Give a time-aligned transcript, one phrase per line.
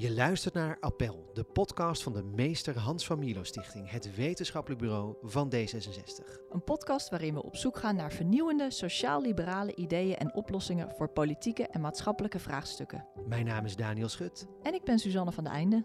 [0.00, 4.80] Je luistert naar Appel, de podcast van de Meester Hans van Milo Stichting, het wetenschappelijk
[4.80, 6.40] bureau van D66.
[6.50, 11.66] Een podcast waarin we op zoek gaan naar vernieuwende sociaal-liberale ideeën en oplossingen voor politieke
[11.66, 13.06] en maatschappelijke vraagstukken.
[13.26, 14.46] Mijn naam is Daniel Schut.
[14.62, 15.84] En ik ben Suzanne van de Einde.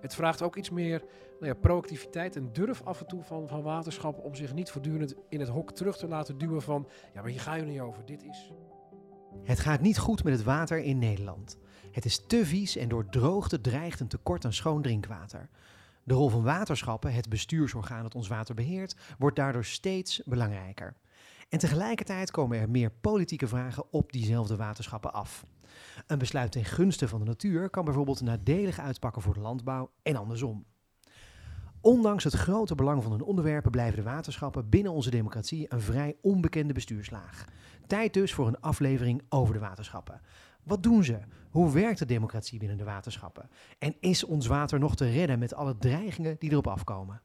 [0.00, 1.04] Het vraagt ook iets meer
[1.40, 5.14] nou ja, proactiviteit en durf af en toe van, van waterschappen om zich niet voortdurend
[5.28, 8.04] in het hok terug te laten duwen van ja, maar hier ga je niet over,
[8.04, 8.52] dit is.
[9.42, 11.58] Het gaat niet goed met het water in Nederland.
[11.92, 15.48] Het is te vies en door droogte dreigt een tekort aan schoon drinkwater.
[16.04, 20.96] De rol van waterschappen, het bestuursorgaan dat ons water beheert, wordt daardoor steeds belangrijker.
[21.48, 25.46] En tegelijkertijd komen er meer politieke vragen op diezelfde waterschappen af.
[26.06, 30.16] Een besluit ten gunste van de natuur kan bijvoorbeeld nadelig uitpakken voor de landbouw en
[30.16, 30.64] andersom.
[31.84, 36.16] Ondanks het grote belang van hun onderwerpen blijven de waterschappen binnen onze democratie een vrij
[36.20, 37.44] onbekende bestuurslaag.
[37.86, 40.20] Tijd dus voor een aflevering over de waterschappen.
[40.62, 41.18] Wat doen ze?
[41.50, 43.48] Hoe werkt de democratie binnen de waterschappen?
[43.78, 47.20] En is ons water nog te redden met alle dreigingen die erop afkomen?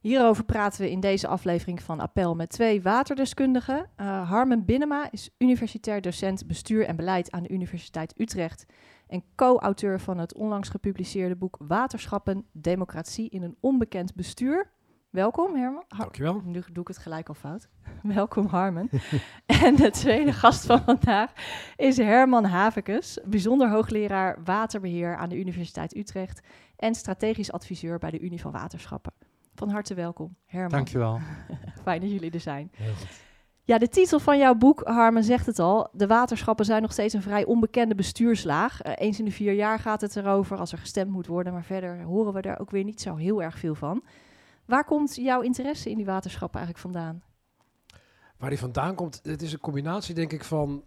[0.00, 3.86] Hierover praten we in deze aflevering van Appel met twee waterdeskundigen.
[3.96, 8.66] Uh, Harmen Binnema is universitair docent bestuur en beleid aan de Universiteit Utrecht
[9.10, 14.70] en co-auteur van het onlangs gepubliceerde boek Waterschappen, Democratie in een onbekend bestuur.
[15.10, 15.84] Welkom Herman.
[15.88, 16.42] Har Dankjewel.
[16.44, 17.68] Nu doe ik het gelijk al fout.
[18.02, 18.90] Welkom Harmen.
[19.64, 21.32] en de tweede gast van vandaag
[21.76, 28.20] is Herman Havekes, bijzonder hoogleraar waterbeheer aan de Universiteit Utrecht en strategisch adviseur bij de
[28.20, 29.12] Unie van Waterschappen.
[29.54, 30.70] Van harte welkom, Herman.
[30.70, 31.20] Dankjewel.
[31.84, 32.70] Fijn dat jullie er zijn.
[32.74, 33.29] Heel goed.
[33.70, 35.88] Ja, de titel van jouw boek, Harmen, zegt het al.
[35.92, 38.84] De waterschappen zijn nog steeds een vrij onbekende bestuurslaag.
[38.84, 41.64] Uh, eens in de vier jaar gaat het erover als er gestemd moet worden, maar
[41.64, 44.04] verder horen we daar ook weer niet zo heel erg veel van.
[44.64, 47.22] Waar komt jouw interesse in die waterschappen eigenlijk vandaan?
[48.36, 50.84] Waar die vandaan komt, het is een combinatie denk ik van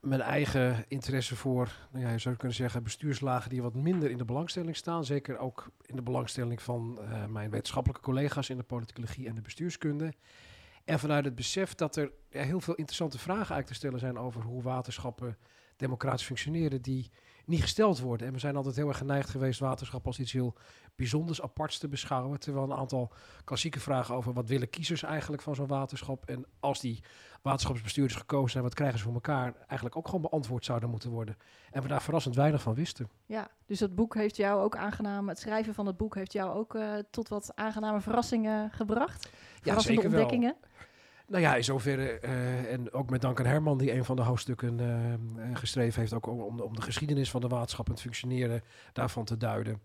[0.00, 4.18] mijn eigen interesse voor, nou ja, je zou kunnen zeggen, bestuurslagen die wat minder in
[4.18, 5.04] de belangstelling staan.
[5.04, 9.42] Zeker ook in de belangstelling van uh, mijn wetenschappelijke collega's in de politicologie en de
[9.42, 10.12] bestuurskunde.
[10.84, 14.42] En vanuit het besef dat er heel veel interessante vragen eigenlijk te stellen zijn over
[14.42, 15.38] hoe waterschappen
[15.76, 17.10] democratisch functioneren, die
[17.44, 18.26] niet gesteld worden.
[18.26, 20.54] En we zijn altijd heel erg geneigd geweest waterschap als iets heel
[20.94, 22.40] bijzonders, aparts te beschouwen.
[22.40, 23.12] Terwijl een aantal
[23.44, 26.24] klassieke vragen over wat willen kiezers eigenlijk van zo'n waterschap.
[26.26, 27.02] En als die
[27.42, 31.36] waterschapsbestuurders gekozen zijn, wat krijgen ze voor elkaar, eigenlijk ook gewoon beantwoord zouden moeten worden.
[31.70, 33.08] En we daar verrassend weinig van wisten.
[33.26, 36.54] Ja, dus het boek heeft jou ook aangenaam, het schrijven van het boek heeft jou
[36.54, 39.28] ook uh, tot wat aangename verrassingen gebracht?
[39.60, 40.56] Verrassende ja, zeker ontdekkingen?
[40.60, 40.90] Wel.
[41.26, 44.22] Nou ja, in zoverre, uh, en ook met dank aan Herman, die een van de
[44.22, 48.62] hoofdstukken uh, geschreven heeft, ook om om de geschiedenis van de waterschap en het functioneren
[48.92, 49.80] daarvan te duiden.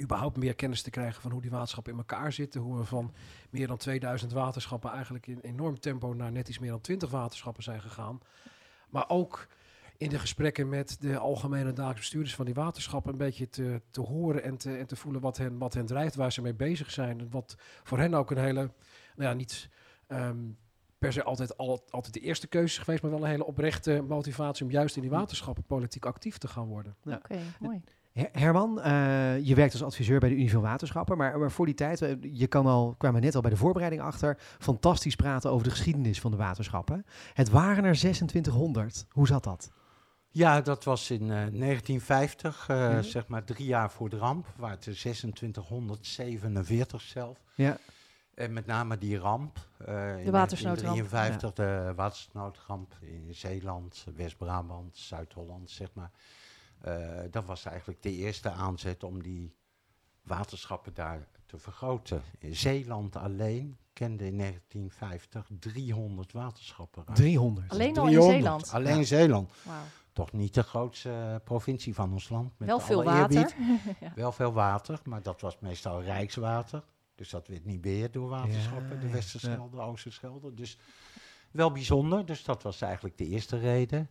[0.00, 2.60] Überhaupt meer kennis te krijgen van hoe die waterschappen in elkaar zitten.
[2.60, 3.14] Hoe we van
[3.50, 7.62] meer dan 2000 waterschappen eigenlijk in enorm tempo naar net iets meer dan 20 waterschappen
[7.62, 8.20] zijn gegaan.
[8.88, 9.46] Maar ook
[9.96, 14.00] in de gesprekken met de algemene dagelijks bestuurders van die waterschappen een beetje te, te
[14.00, 16.90] horen en te, en te voelen wat hen, wat hen drijft, waar ze mee bezig
[16.90, 17.20] zijn.
[17.20, 18.70] En wat voor hen ook een hele,
[19.16, 19.68] nou ja, niet
[20.12, 20.58] um,
[20.98, 24.64] per se altijd, al, altijd de eerste keuze geweest, maar wel een hele oprechte motivatie
[24.64, 26.96] om juist in die waterschappen politiek actief te gaan worden.
[27.02, 27.14] Ja.
[27.14, 27.82] Oké, okay, mooi.
[28.12, 28.84] Herman, uh,
[29.44, 32.10] je werkt als adviseur bij de Unie van Waterschappen, maar, maar, voor die tijd, uh,
[32.20, 36.20] je kan al, kwamen net al bij de voorbereiding achter, fantastisch praten over de geschiedenis
[36.20, 37.06] van de waterschappen.
[37.34, 39.06] Het waren er 2600.
[39.10, 39.70] Hoe zat dat?
[40.28, 43.02] Ja, dat was in uh, 1950, ja.
[43.02, 47.38] zeg maar drie jaar voor de ramp, waren het er 2647 zelf.
[47.54, 47.78] Ja.
[48.34, 49.58] En met name die ramp.
[49.80, 49.86] Uh,
[50.24, 50.96] de watersnoodramp.
[50.96, 51.86] In 1953 ja.
[51.88, 56.10] de watersnoodramp in Zeeland, West-Brabant, Zuid-Holland, zeg maar.
[56.86, 59.54] Uh, dat was eigenlijk de eerste aanzet om die
[60.22, 62.22] waterschappen daar te vergroten.
[62.38, 67.04] In Zeeland alleen kende in 1950 300 waterschappen.
[67.14, 67.70] 300?
[67.70, 68.72] Alleen al in Zeeland?
[68.72, 69.04] Alleen ja.
[69.04, 69.50] Zeeland.
[69.62, 69.74] Wow.
[70.12, 72.58] Toch niet de grootste provincie van ons land.
[72.58, 73.54] Met Wel veel water.
[74.00, 74.12] ja.
[74.14, 76.82] Wel veel water, maar dat was meestal rijkswater.
[77.14, 79.82] Dus dat werd niet beheerd door waterschappen, ja, de Westerschelde, ja.
[79.82, 80.54] Oosterschelde.
[80.54, 80.78] Dus
[81.50, 84.10] wel bijzonder, dus dat was eigenlijk de eerste reden.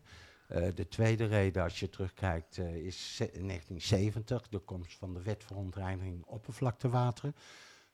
[0.50, 5.44] Uh, de tweede reden, als je terugkijkt, uh, is 1970, de komst van de wet
[5.44, 7.36] verontreiniging oppervlaktewateren.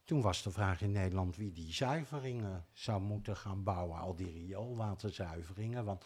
[0.04, 4.32] Toen was de vraag in Nederland wie die zuiveringen zou moeten gaan bouwen, al die
[4.32, 5.86] rioolwaterzuiveringen.
[5.86, 6.06] Want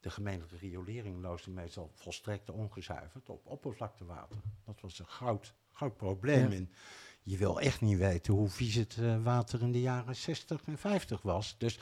[0.00, 4.36] de gemeentelijke riolering loosde meestal volstrekt ongezuiverd op oppervlaktewater.
[4.64, 6.50] Dat was een groot, groot probleem.
[6.50, 6.56] Ja.
[6.56, 6.72] In,
[7.26, 10.78] je wil echt niet weten hoe vies het uh, water in de jaren 60 en
[10.78, 11.54] 50 was.
[11.58, 11.78] Dus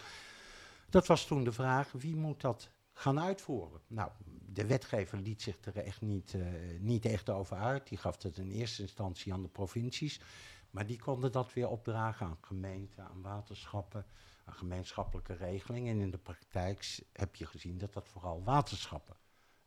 [0.90, 3.80] dat was toen de vraag, wie moet dat gaan uitvoeren?
[3.86, 4.10] Nou,
[4.46, 6.46] de wetgever liet zich er echt niet, uh,
[6.80, 7.88] niet echt over uit.
[7.88, 10.20] Die gaf het in eerste instantie aan de provincies.
[10.70, 14.06] Maar die konden dat weer opdragen aan gemeenten, aan waterschappen,
[14.44, 15.94] aan gemeenschappelijke regelingen.
[15.94, 19.16] En in de praktijk heb je gezien dat dat vooral waterschappen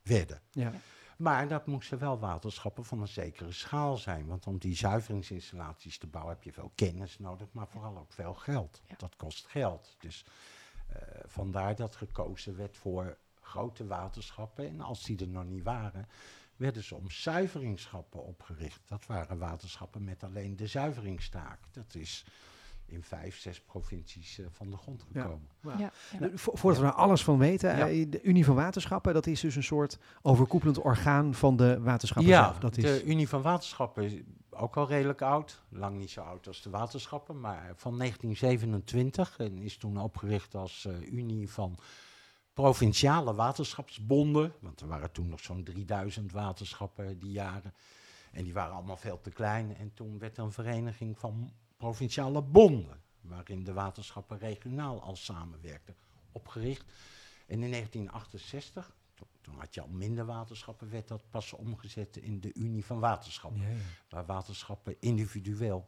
[0.02, 0.42] werden.
[0.50, 0.72] Ja.
[1.18, 4.26] Maar dat moesten wel waterschappen van een zekere schaal zijn.
[4.26, 8.34] Want om die zuiveringsinstallaties te bouwen heb je veel kennis nodig, maar vooral ook veel
[8.34, 8.82] geld.
[8.86, 8.94] Ja.
[8.98, 9.96] Dat kost geld.
[10.00, 10.24] Dus
[10.88, 14.68] eh, vandaar dat gekozen werd voor grote waterschappen.
[14.68, 16.08] En als die er nog niet waren,
[16.56, 18.80] werden ze om zuiveringsschappen opgericht.
[18.86, 21.58] Dat waren waterschappen met alleen de zuiveringstaak.
[21.70, 22.24] Dat is
[22.88, 25.22] in vijf, zes provincies eh, van de grond Ja.
[25.22, 25.48] gekomen.
[25.62, 25.92] Ja, ja.
[26.18, 27.88] Nou, vo- Voordat we daar alles van weten, Ja.
[27.88, 32.32] eh, de Unie van Waterschappen, dat is dus een soort overkoepelend orgaan van de waterschappen
[32.32, 32.58] Ja, zelf.
[32.58, 34.20] Dat is, de Unie van Waterschappen is
[34.50, 35.62] ook al redelijk oud.
[35.68, 40.84] Lang niet zo oud als de waterschappen, maar van 1927 en is toen opgericht als
[40.86, 41.78] eh, Unie van
[42.52, 44.52] Provinciale Waterschapsbonden.
[44.60, 47.74] Want er waren toen nog zo'n 3000 waterschappen die jaren.
[48.32, 49.76] En die waren allemaal veel te klein.
[49.76, 55.94] En toen werd er een vereniging van provinciale bonden, waarin de waterschappen regionaal al samenwerkten,
[56.32, 56.84] opgericht.
[57.46, 62.40] En in 1968, to- toen had je al minder waterschappen, werd dat pas omgezet in
[62.40, 63.76] de Unie van Waterschappen, Ja, ja.
[64.08, 65.84] waar waterschappen individueel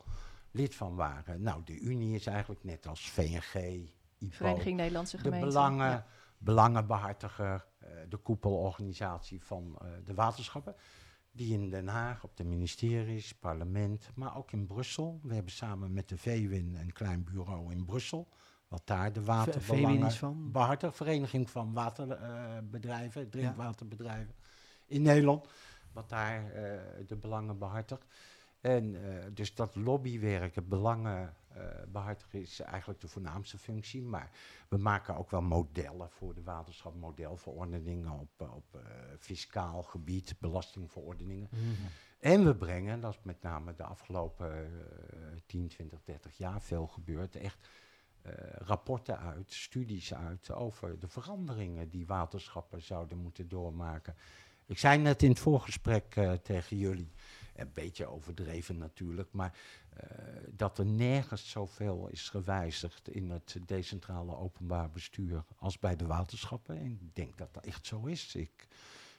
[0.50, 1.42] lid van waren.
[1.42, 5.48] Nou, de Unie is eigenlijk net als VNG, IPO, Vereniging Nederlandse de Gemeenten.
[5.48, 6.06] belangen, Ja.
[6.38, 10.74] belangenbehartiger, eh, de koepelorganisatie van eh, de waterschappen.
[11.40, 15.20] Die in Den Haag, op de ministeries, parlement, maar ook in Brussel.
[15.22, 18.28] We hebben samen met de VWIN een klein bureau in Brussel.
[18.68, 20.50] Wat daar de waterbelangen van?
[20.52, 20.96] behartigt.
[20.96, 24.34] Vereniging van waterbedrijven, drinkwaterbedrijven
[24.86, 25.48] in Nederland.
[25.92, 28.04] Wat daar eh, de belangen behartigt.
[28.60, 34.02] En eh, dus dat lobbywerk, het belangen eh, behartigen is eigenlijk de voornaamste functie.
[34.02, 34.30] Maar
[34.68, 38.80] we maken ook wel modellen voor de waterschap, modelverordeningen op, eh, op eh,
[39.18, 41.48] fiscaal gebied, belastingverordeningen.
[41.50, 41.62] Mhm.
[42.18, 44.70] En we brengen, dat is met name de afgelopen eh
[45.46, 47.68] 10, 20, 30 jaar veel gebeurd, echt
[48.52, 54.14] rapporten uit, studies uit over de veranderingen die waterschappen zouden moeten doormaken.
[54.66, 57.12] Ik zei net in het voorgesprek tegen jullie,
[57.60, 59.58] een beetje overdreven natuurlijk, maar
[59.96, 60.08] eh,
[60.50, 66.78] dat er nergens zoveel is gewijzigd in het decentrale openbaar bestuur als bij de waterschappen.
[66.78, 68.34] En ik denk dat dat echt zo is.
[68.34, 68.66] Ik,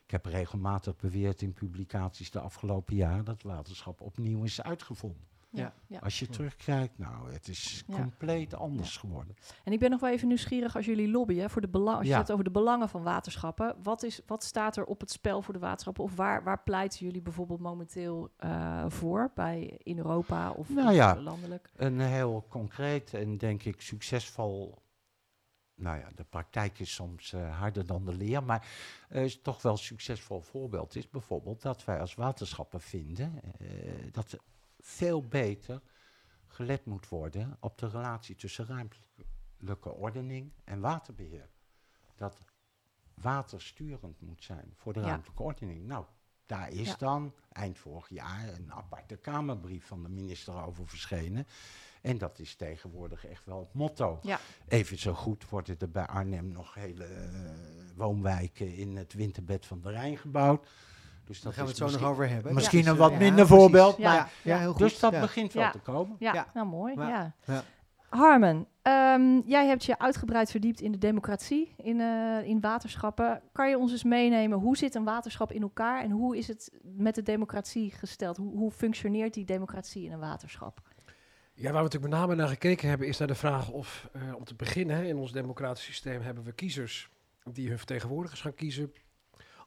[0.05, 5.30] ik heb regelmatig beweerd in publicaties de afgelopen jaren dat waterschap opnieuw is uitgevonden.
[5.51, 5.99] Ja, ja.
[5.99, 7.95] Als je terugkijkt, nou, het is Ja.
[7.95, 9.35] compleet anders geworden.
[9.63, 12.13] En ik ben nog wel even nieuwsgierig als jullie lobbyen voor de belang, als je
[12.13, 13.75] het over de belangen van waterschappen.
[13.83, 16.03] Wat, is, wat staat er op het spel voor de waterschappen?
[16.03, 21.21] Of waar, waar pleiten jullie bijvoorbeeld momenteel eh, voor bij in Europa of, Nou ja.
[21.21, 21.69] landelijk?
[21.75, 24.79] Een heel concreet en denk ik succesvol.
[25.75, 28.67] Nou ja, de praktijk is soms eh, harder dan de leer, maar
[29.09, 33.67] eh, is toch wel een succesvol voorbeeld is bijvoorbeeld dat wij als waterschappen vinden eh,
[34.11, 34.37] dat
[34.81, 35.81] veel beter
[36.47, 41.49] gelet moet worden op de relatie tussen ruimtelijke ordening en waterbeheer.
[42.15, 42.37] Dat
[43.13, 45.05] water sturend moet zijn voor de Ja.
[45.05, 45.85] ruimtelijke ordening.
[45.85, 46.05] Nou,
[46.45, 46.95] daar is Ja.
[46.95, 51.47] dan eind vorig jaar een aparte Kamerbrief van de minister over verschenen.
[52.01, 54.19] En dat is tegenwoordig echt wel het motto.
[54.21, 54.39] Ja.
[54.67, 57.51] Even zo goed worden er bij Arnhem nog hele eh,
[57.95, 60.67] woonwijken in het winterbed van de Rijn gebouwd.
[61.31, 62.53] Dus Daar gaan we het zo nog misschien, over hebben.
[62.53, 64.13] misschien een wat minder voorbeeld, Ja.
[64.13, 64.79] maar Ja, heel goed.
[64.79, 65.19] dus dat ja.
[65.19, 65.71] begint wel Ja.
[65.71, 66.15] te komen.
[66.19, 66.47] Ja, Ja.
[66.53, 66.93] nou mooi.
[66.95, 67.09] Ja.
[67.09, 67.33] Ja.
[67.45, 67.63] Ja.
[68.09, 73.41] Harmen, ehm, jij hebt je uitgebreid verdiept in de democratie in, eh, in waterschappen.
[73.51, 76.71] Kan je ons eens meenemen, hoe zit een waterschap in elkaar en hoe is het
[76.81, 78.37] met de democratie gesteld?
[78.37, 80.81] Hoe, hoe functioneert die democratie in een waterschap?
[81.53, 84.35] Ja, waar we natuurlijk met name naar gekeken hebben, is naar de vraag of, eh,
[84.35, 87.09] om te beginnen, hè, in ons democratisch systeem hebben we kiezers
[87.51, 88.91] die hun vertegenwoordigers gaan kiezen.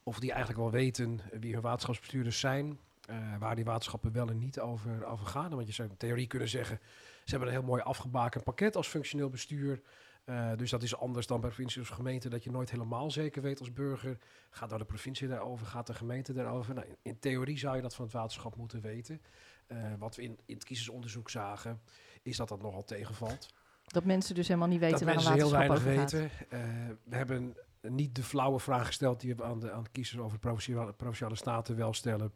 [0.05, 4.39] Of die eigenlijk wel weten wie hun waterschapsbestuurders zijn, eh, waar die waterschappen wel en
[4.39, 5.51] niet over, over gaan.
[5.51, 6.81] Want je zou in theorie kunnen zeggen,
[7.25, 9.83] ze hebben een heel mooi afgebakend pakket als functioneel bestuur.
[10.25, 13.43] Eh, dus dat is anders dan bij provincie of gemeente, dat je nooit helemaal zeker
[13.43, 14.19] weet als burger.
[14.51, 16.75] Gaat nou de provincie daarover, gaat de gemeente daarover?
[16.75, 19.21] Nou, in, in theorie zou je dat van het waterschap moeten weten.
[19.67, 21.81] Eh, wat we in, in het kiezersonderzoek zagen,
[22.23, 23.55] is dat dat nogal tegenvalt.
[23.85, 26.41] Dat mensen dus helemaal niet weten dat waar een mensen heel waterschap weinig over gaat.
[26.49, 26.59] weten.
[26.61, 27.57] Eh, we hebben
[27.89, 31.37] niet de flauwe vraag gesteld die we aan de, aan de kiezers over provinciale, provinciale
[31.37, 32.33] staten wel stellen.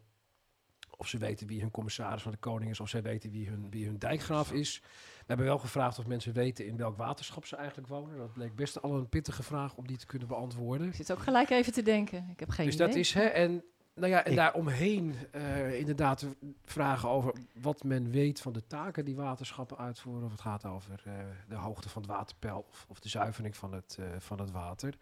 [0.97, 3.69] Of ze weten wie hun commissaris van de koning is, of zij weten wie hun,
[3.69, 4.79] wie hun dijkgraaf is.
[5.19, 8.17] We hebben wel gevraagd of mensen weten in welk waterschap ze eigenlijk wonen.
[8.17, 10.87] Dat bleek best al een pittige vraag om die te kunnen beantwoorden.
[10.87, 12.27] Ik zit ook gelijk even te denken.
[12.31, 12.87] Ik heb geen dus idee.
[12.87, 13.63] dat is, hè, en
[13.93, 16.25] nou ja, en Ik- daaromheen eh inderdaad
[16.63, 20.23] vragen over wat men weet van de taken die waterschappen uitvoeren.
[20.25, 21.13] Of het gaat over eh,
[21.49, 24.97] de hoogte van het waterpeil of, of de zuivering van het, eh, van het water.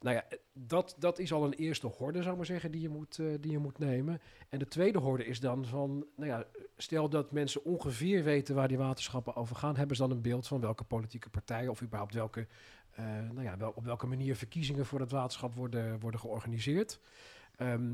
[0.00, 3.18] Nou ja, dat, dat is al een eerste horde, zou maar zeggen, die je, moet,
[3.18, 4.20] eh, die je moet nemen.
[4.48, 6.44] En de tweede horde is dan van, nou ja,
[6.76, 10.46] stel dat mensen ongeveer weten waar die waterschappen over gaan, hebben ze dan een beeld
[10.46, 12.46] van welke politieke partijen of überhaupt welke,
[12.90, 17.00] eh, nou ja, wel, op welke manier verkiezingen voor het waterschap worden, worden georganiseerd.
[17.56, 17.92] Ehm,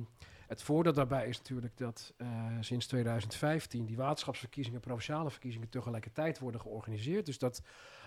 [0.50, 2.28] het voordeel daarbij is natuurlijk dat uh,
[2.60, 7.26] sinds 2015 die waterschapsverkiezingen, provinciale verkiezingen tegelijkertijd worden georganiseerd.
[7.26, 7.62] Dus dat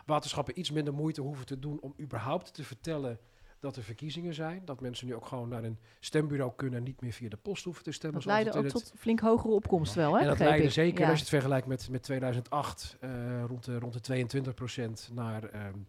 [0.05, 3.19] waterschappen iets minder moeite hoeven te doen om überhaupt te vertellen
[3.63, 4.65] dat er verkiezingen zijn.
[4.65, 7.63] Dat mensen nu ook gewoon naar een stembureau kunnen en niet meer via de post
[7.63, 8.19] hoeven te stemmen.
[8.19, 10.19] Dat leidde ook tot flink hogere opkomst wel, hè?
[10.21, 13.93] En dat leidde zeker, als je het vergelijkt met, met 2008, uh, rond, de, rond
[13.93, 15.87] de 22 procent naar um,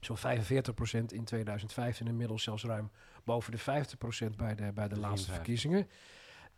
[0.00, 2.06] zo'n 45 procent in 2015.
[2.06, 2.90] Inmiddels zelfs ruim
[3.24, 5.88] boven de 50 procent bij de, bij de laatste verkiezingen.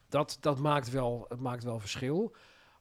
[0.09, 2.35] Dat, dat maakt, wel, het maakt wel verschil.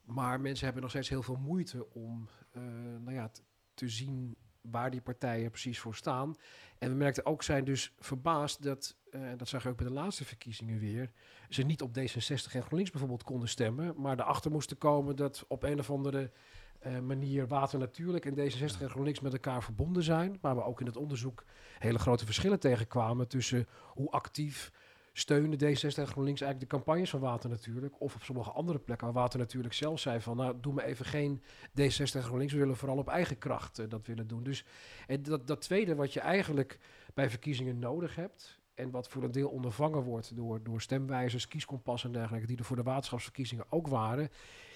[0.04, 2.64] Maar mensen hebben nog steeds heel veel moeite om uh,
[3.00, 3.32] nou ja,
[3.74, 4.36] te zien
[4.72, 6.36] waar die partijen precies voor staan.
[6.78, 9.94] En we merkten ook, zijn dus verbaasd dat, uh, dat zag je ook bij de
[9.94, 11.12] laatste verkiezingen weer,
[11.50, 15.64] ze niet op D66 en GroenLinks bijvoorbeeld konden stemmen, maar erachter moesten komen dat op
[15.64, 16.32] een of andere
[16.88, 20.38] uh, manier water natuurlijk en D66 en GroenLinks met elkaar verbonden zijn.
[20.42, 21.44] Maar we ook in het onderzoek
[21.80, 24.72] hele grote verschillen tegenkwamen tussen hoe actief
[25.18, 28.02] steunen D66 en GroenLinks eigenlijk de campagnes van Water Natuurlijk.
[28.02, 30.38] Of op sommige andere plekken waar Water Natuurlijk zelf zei van...
[30.38, 31.42] nou, doe me even geen
[31.80, 32.54] D66 en GroenLinks.
[32.54, 34.44] We willen vooral op eigen kracht uh, dat willen doen.
[34.44, 34.66] Dus
[35.08, 36.80] en dat, dat tweede wat je eigenlijk
[37.14, 38.60] bij verkiezingen nodig hebt...
[38.74, 42.48] en wat voor een deel ondervangen wordt door, door stemwijzers, kieskompas en dergelijke...
[42.48, 44.30] die er voor de waterschapsverkiezingen ook waren...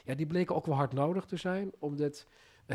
[0.03, 2.27] ja, die bleken ook wel hard nodig te zijn, omdat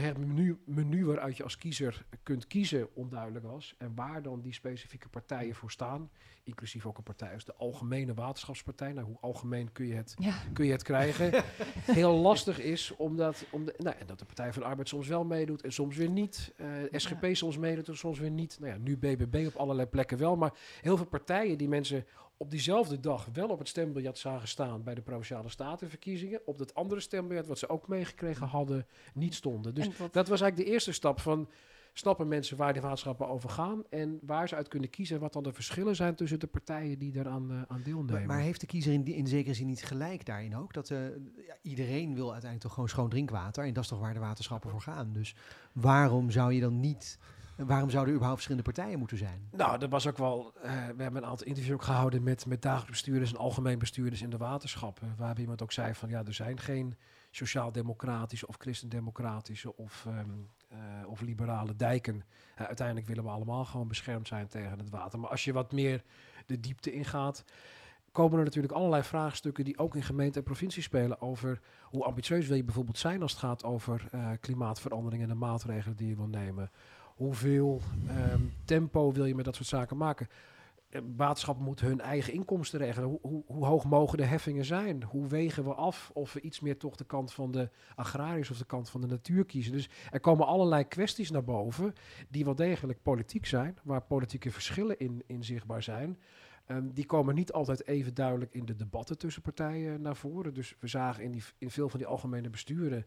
[0.03, 3.75] het menu, menu waaruit je als kiezer kunt kiezen onduidelijk was.
[3.79, 6.11] En waar dan die specifieke partijen voor staan.
[6.43, 8.93] Inclusief ook een partij als de Algemene Waterschapspartij.
[8.93, 10.15] Nou, hoe algemeen kun je het,
[10.53, 11.45] kun je het krijgen?
[12.01, 15.25] Heel lastig is omdat, om de, nou, dat de Partij van de Arbeid soms wel
[15.25, 16.53] meedoet en soms weer niet.
[16.57, 18.57] Uh, SGP soms meedoet en soms weer niet.
[18.61, 20.37] Nou ja, nu BBB op allerlei plekken wel.
[20.37, 24.83] Maar heel veel partijen die mensen op diezelfde dag wel op het stembiljet zagen staan
[24.83, 26.41] bij de Provinciale Statenverkiezingen.
[26.45, 29.75] Op dat andere stembiljet, wat ze ook meegekregen hadden, niet stonden.
[29.75, 31.49] Dus dat was eigenlijk de eerste stap van
[31.93, 35.33] snappen mensen waar de waterschappen over gaan en waar ze uit kunnen kiezen en wat
[35.33, 38.13] dan de verschillen zijn tussen de partijen die daaraan uh, aan deelnemen.
[38.13, 40.73] Maar, maar, heeft de kiezer in, in zekere zin niet gelijk daarin ook?
[40.73, 40.99] Dat uh,
[41.47, 44.71] ja, iedereen wil uiteindelijk toch gewoon schoon drinkwater en dat is toch waar de waterschappen
[44.71, 45.13] voor gaan.
[45.13, 45.35] Dus
[45.73, 47.19] waarom zou je dan niet
[47.57, 49.49] waarom zouden er überhaupt verschillende partijen moeten zijn?
[49.51, 50.53] Nou, dat was ook wel.
[50.57, 50.63] Uh,
[50.97, 54.37] we hebben een aantal interviews gehouden met, met dagelijks bestuurders en algemeen bestuurders in de
[54.37, 55.15] waterschappen.
[55.17, 56.97] Waar iemand ook zei van ja, er zijn geen
[57.31, 62.25] sociaal-democratische of christendemocratische of, um, uh, of liberale dijken.
[62.57, 65.19] Uiteindelijk willen we allemaal gewoon beschermd zijn tegen het water.
[65.19, 66.03] Maar als je wat meer
[66.47, 67.45] de diepte ingaat,
[68.13, 72.47] komen er natuurlijk allerlei vraagstukken die ook in gemeente en provincie spelen over hoe ambitieus
[72.47, 76.17] wil je bijvoorbeeld zijn als het gaat over uh, klimaatverandering en de maatregelen die je
[76.17, 76.71] wil nemen
[77.15, 77.81] hoeveel
[78.33, 80.29] um, tempo wil je met dat soort zaken maken?
[81.17, 83.09] Waterschappen moeten hun eigen inkomsten regelen.
[83.09, 85.03] Hoe, hoe, hoe, hoog mogen de heffingen zijn?
[85.03, 88.59] Hoe wegen we af of we iets meer toch de kant van de agrariërs of
[88.59, 89.73] de kant van de natuur kiezen?
[89.73, 91.93] Dus er komen allerlei kwesties naar boven
[92.29, 96.19] die wel degelijk politiek zijn, waar politieke verschillen in, in zichtbaar zijn.
[96.69, 100.55] Um, die komen niet altijd even duidelijk in de debatten tussen partijen naar voren.
[100.55, 103.07] Dus we zagen in, die, in veel van die algemene besturen,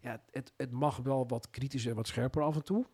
[0.00, 2.86] ja, het, het mag wel wat kritischer en wat scherper af en toe.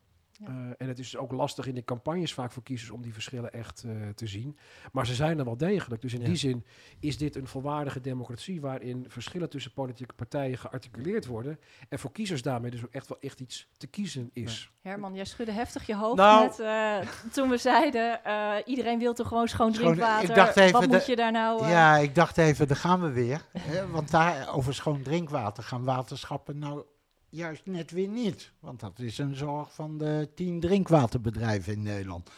[0.48, 3.52] Uh, en het is ook lastig in de campagnes vaak voor kiezers om die verschillen
[3.52, 4.58] echt uh, te zien.
[4.92, 6.02] Maar ze zijn er wel degelijk.
[6.02, 6.26] Dus in ja.
[6.26, 6.64] die zin
[7.00, 11.58] is dit een volwaardige democratie waarin verschillen tussen politieke partijen gearticuleerd worden.
[11.88, 14.72] En voor kiezers daarmee dus ook echt wel echt iets te kiezen is.
[14.82, 14.90] Ja.
[14.90, 16.98] Herman, jij schudde heftig je hoofd nou, met, uh,
[17.32, 18.20] toen we zeiden
[18.64, 20.28] iedereen wil toch gewoon schoon drinkwater.
[20.28, 21.66] Ik dacht even, Wat moet je daar nou...
[21.66, 23.44] Ja, ik dacht even, daar gaan we weer.
[23.90, 26.84] want daar over schoon drinkwater gaan waterschappen nou
[27.30, 28.52] juist net weer niet.
[28.60, 32.30] Want dat is een zorg van de tien drinkwaterbedrijven in Nederland.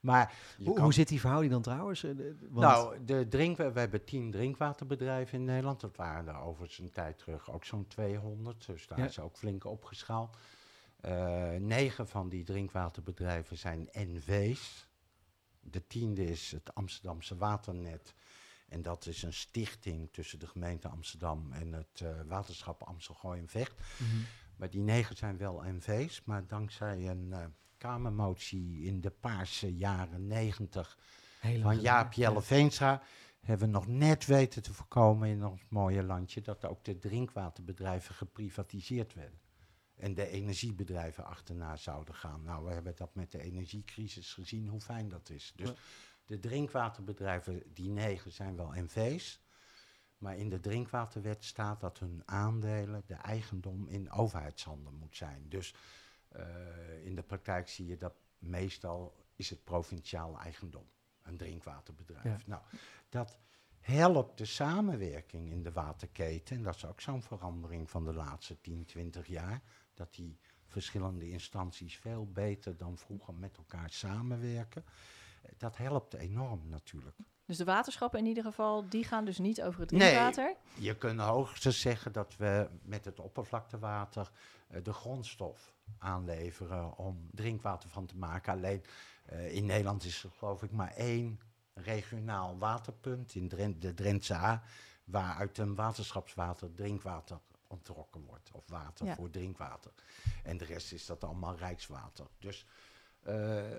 [0.00, 2.04] Maar hoe, hoe, zit die verhouding dan trouwens?
[2.04, 5.80] Eh, want nou, de drink, we hebben tien drinkwaterbedrijven in Nederland.
[5.80, 8.66] Dat waren er overigens een tijd terug ook zo'n 200.
[8.66, 9.04] Dus daar ja.
[9.04, 10.36] is ook flink opgeschaald.
[11.04, 14.88] Uh, negen van die drinkwaterbedrijven zijn NV's.
[15.60, 18.14] De tiende is het Amsterdamse Waternet.
[18.68, 23.48] En dat is een stichting tussen de gemeente Amsterdam en het uh, waterschap Amstelgooi en
[23.48, 23.80] Vecht.
[23.98, 24.24] Mm -hmm.
[24.60, 27.44] Maar die negen zijn wel NV's, maar dankzij een uh,
[27.78, 30.98] Kamermotie in de paarse jaren negentig
[31.62, 33.02] van Jaap Jelle Veenstra
[33.40, 38.14] hebben we nog net weten te voorkomen in ons mooie landje dat ook de drinkwaterbedrijven
[38.14, 39.40] geprivatiseerd werden.
[39.96, 42.42] En de energiebedrijven achterna zouden gaan.
[42.42, 45.52] Nou, we hebben dat met de energiecrisis gezien, hoe fijn dat is.
[45.56, 45.72] Dus
[46.24, 49.40] de drinkwaterbedrijven, die negen, zijn wel NV's.
[50.20, 55.48] Maar in de drinkwaterwet staat dat hun aandelen de eigendom in overheidshanden moet zijn.
[55.48, 55.74] Dus
[56.36, 60.84] uh, in de praktijk zie je dat meestal is het provinciaal eigendom,
[61.22, 62.24] een drinkwaterbedrijf.
[62.24, 62.38] Ja.
[62.46, 62.62] Nou,
[63.08, 63.38] dat
[63.80, 66.56] helpt de samenwerking in de waterketen.
[66.56, 69.62] En dat is ook zo'n verandering van de laatste 10, 20 jaar.
[69.94, 74.84] Dat die verschillende instanties veel beter dan vroeger met elkaar samenwerken.
[75.56, 77.16] Dat helpt enorm natuurlijk.
[77.46, 80.00] Dus de waterschappen in ieder geval, die gaan dus niet over het Nee.
[80.00, 80.56] drinkwater.
[80.74, 84.30] Je kunt hoogstens zeggen dat we met het oppervlaktewater
[84.68, 88.52] eh, de grondstof aanleveren om drinkwater van te maken.
[88.52, 88.84] Alleen
[89.24, 91.40] eh, in Nederland is er geloof ik maar één
[91.74, 94.62] regionaal waterpunt in Drent, de Drentse A,
[95.04, 98.50] waaruit een waterschapswater drinkwater ontrokken wordt.
[98.52, 99.14] Of water Ja.
[99.14, 99.92] voor drinkwater.
[100.44, 102.26] En de rest is dat allemaal rijkswater.
[102.38, 102.66] Dus,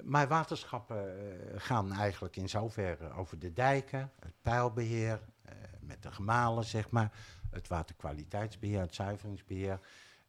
[0.03, 6.11] maar waterschappen eh, gaan eigenlijk in zoverre over de dijken, het pijlbeheer, eh, met de
[6.11, 7.11] gemalen zeg maar,
[7.49, 9.79] het waterkwaliteitsbeheer, het zuiveringsbeheer.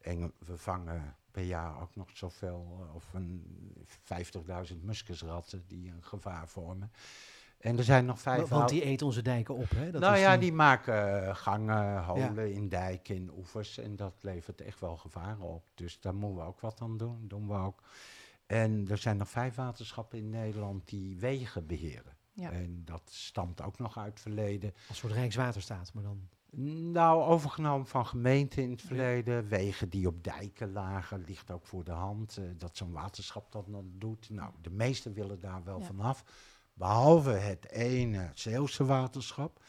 [0.00, 3.44] En we vangen per jaar ook nog zoveel, eh, of een
[3.86, 6.92] 50.000 muskusratten die een gevaar vormen.
[7.58, 8.48] En er zijn nog vijf...
[8.48, 9.90] Want die eten onze dijken op, hè?
[9.90, 12.54] Dat nou ja, die maken eh, gangen, holen Ja.
[12.54, 13.78] in dijken, in oevers.
[13.78, 15.64] En dat levert echt wel gevaren op.
[15.74, 17.24] Dus daar moeten we ook wat aan doen.
[17.28, 17.82] Doen we ook.
[18.52, 22.16] En er zijn nog vijf waterschappen in Nederland die wegen beheren.
[22.32, 22.50] Ja.
[22.50, 24.74] En dat stamt ook nog uit het verleden.
[24.88, 26.28] Een soort Rijkswaterstaat, maar dan...
[26.92, 29.48] Nou, overgenomen van gemeenten in het verleden.
[29.48, 32.36] Wegen die op dijken lagen, ligt ook voor de hand.
[32.36, 34.30] eh, dat zo'n waterschap dat dan doet.
[34.30, 35.84] Nou, de meesten willen daar wel Ja.
[35.84, 36.24] vanaf.
[36.74, 39.64] Behalve het ene Zeeuwse waterschap.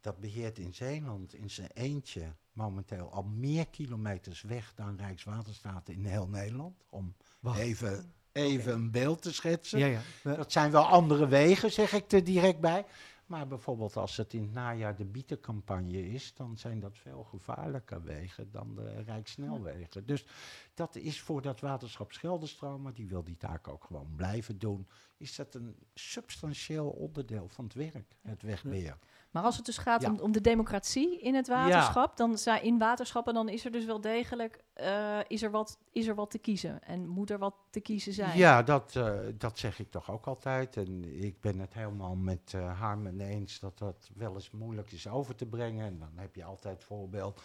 [0.00, 6.04] Dat beheert in Zeeland in zijn eentje momenteel al meer kilometers weg dan Rijkswaterstaat in
[6.04, 6.84] heel Nederland.
[6.90, 7.58] Om Wacht.
[7.58, 9.78] even, even een beeld te schetsen.
[9.78, 10.00] Ja, ja.
[10.22, 12.84] Dat zijn wel andere wegen, zeg ik er direct bij.
[13.28, 18.02] Maar bijvoorbeeld als het in het najaar de bietencampagne is, dan zijn dat veel gevaarlijker
[18.02, 20.06] wegen dan de Rijkssnelwegen.
[20.06, 20.26] Dus
[20.74, 25.36] dat is voor dat waterschap Scheldenstromen, die wil die taak ook gewoon blijven doen, is
[25.36, 28.98] dat een substantieel onderdeel van het werk, het wegbeheer.
[29.30, 30.10] Maar als het dus gaat Ja.
[30.10, 33.84] om, om de democratie in het waterschap, dan zijn in waterschappen, dan is er dus
[33.84, 36.82] wel degelijk eh, is er wat, is er wat te kiezen.
[36.84, 38.38] En moet er wat te kiezen zijn.
[38.38, 40.76] Ja, dat, eh, dat zeg ik toch ook altijd.
[40.76, 45.08] En ik ben het helemaal met eh Harmen eens dat dat wel eens moeilijk is
[45.08, 45.86] over te brengen.
[45.86, 47.40] En dan heb je altijd voorbeeld,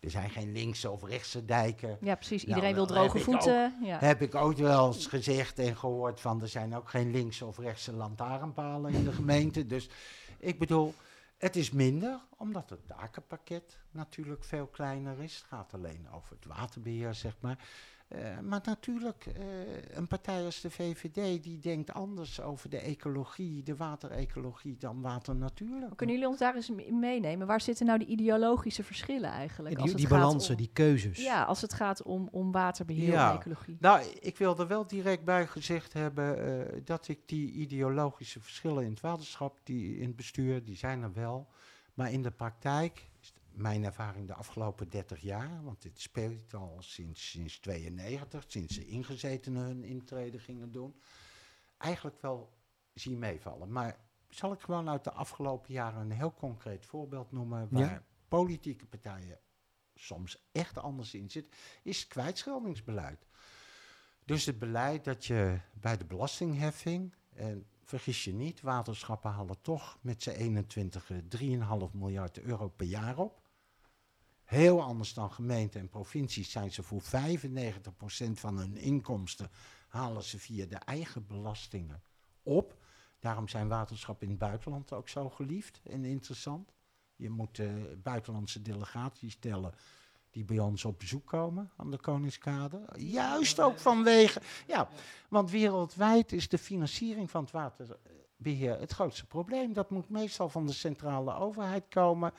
[0.00, 1.96] er zijn geen linkse of rechtse dijken.
[2.00, 2.42] Ja, precies.
[2.42, 3.74] Nou, Iedereen wil droge voeten.
[3.82, 3.98] Ja.
[3.98, 7.58] Heb ik ook wel eens gezegd en gehoord van, er zijn ook geen linkse of
[7.58, 9.66] rechtse lantaarnpalen in de gemeente.
[9.66, 9.88] Dus
[10.38, 10.94] ik bedoel,
[11.38, 15.36] het is minder, omdat het takenpakket natuurlijk veel kleiner is.
[15.36, 17.68] Het gaat alleen over het waterbeheer, zeg maar.
[18.08, 19.42] Eh, maar natuurlijk, eh,
[19.96, 25.36] een partij als de VVD, die denkt anders over de ecologie, de waterecologie, dan water
[25.36, 25.96] natuurlijk.
[25.96, 27.46] Kunnen jullie ons daar eens meenemen?
[27.46, 29.74] Waar zitten nou de ideologische verschillen eigenlijk?
[29.74, 31.22] Die, als het die gaat balansen, om- die keuzes.
[31.22, 33.30] Ja, als het gaat om, om waterbeheer Ja.
[33.32, 33.76] en ecologie.
[33.80, 36.44] Nou, ik wil er wel direct bij gezegd hebben
[36.74, 41.02] eh, dat ik die ideologische verschillen in het waterschap, die in het bestuur, die zijn
[41.02, 41.48] er wel.
[41.94, 43.07] Maar in de praktijk,
[43.58, 48.86] mijn ervaring de afgelopen 30 jaar, want dit speelt al sinds, sinds 92, sinds de
[48.86, 51.00] ingezetenen hun intrede gingen doen,
[51.76, 52.56] eigenlijk wel
[52.94, 53.72] zie meevallen.
[53.72, 58.02] Maar zal ik gewoon uit de afgelopen jaren een heel concreet voorbeeld noemen waar Ja.
[58.28, 59.38] politieke partijen
[59.94, 63.26] soms echt anders in zitten, is het kwijtscheldingsbeleid.
[64.24, 69.98] Dus het beleid dat je bij de belastingheffing, en vergis je niet, waterschappen halen toch
[70.00, 71.18] met z'n 21 eh,
[71.88, 73.37] 3,5 miljard euro per jaar op.
[74.48, 77.04] Heel anders dan gemeenten en provincies zijn ze voor 95%
[78.32, 79.50] van hun inkomsten
[79.88, 82.02] halen ze via de eigen belastingen
[82.42, 82.76] op.
[83.18, 86.72] Daarom zijn waterschappen in het buitenland ook zo geliefd en interessant.
[87.16, 87.68] Je moet eh,
[88.02, 89.74] buitenlandse delegaties tellen
[90.30, 92.80] die bij ons op bezoek komen aan de Koningskade.
[92.96, 94.88] Juist ook vanwege, ja,
[95.28, 99.72] want wereldwijd is de financiering van het waterbeheer het grootste probleem.
[99.72, 102.32] Dat moet meestal van de centrale overheid komen.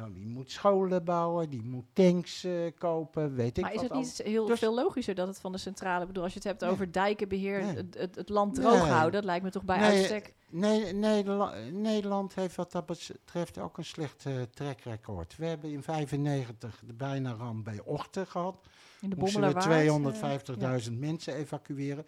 [0.00, 3.88] Nou, die moet scholen bouwen, die moet tanks eh, kopen, weet ik Maar is wat
[3.90, 6.06] het niet heel Dus- veel logischer dat het van de centrale...
[6.06, 6.70] Bedoel, als je het hebt Nee.
[6.70, 7.74] over dijkenbeheer, Nee.
[7.76, 8.90] het, het, het land droog Nee.
[8.90, 9.12] houden...
[9.12, 10.34] dat lijkt me toch bij Nee, uitstek...
[10.50, 15.36] Nee, Nederland, Nederland heeft wat dat betreft ook een slecht eh track record.
[15.36, 18.56] We hebben in 95 de bijna ramp bij Ochten gehad.
[19.00, 20.48] In de Moesten we Bommelerwaard.
[20.48, 22.06] eh, 250.000 mensen evacueren.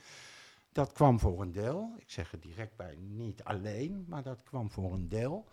[0.72, 4.70] Dat kwam voor een deel, ik zeg het direct bij, niet alleen, maar dat kwam
[4.70, 5.44] voor een deel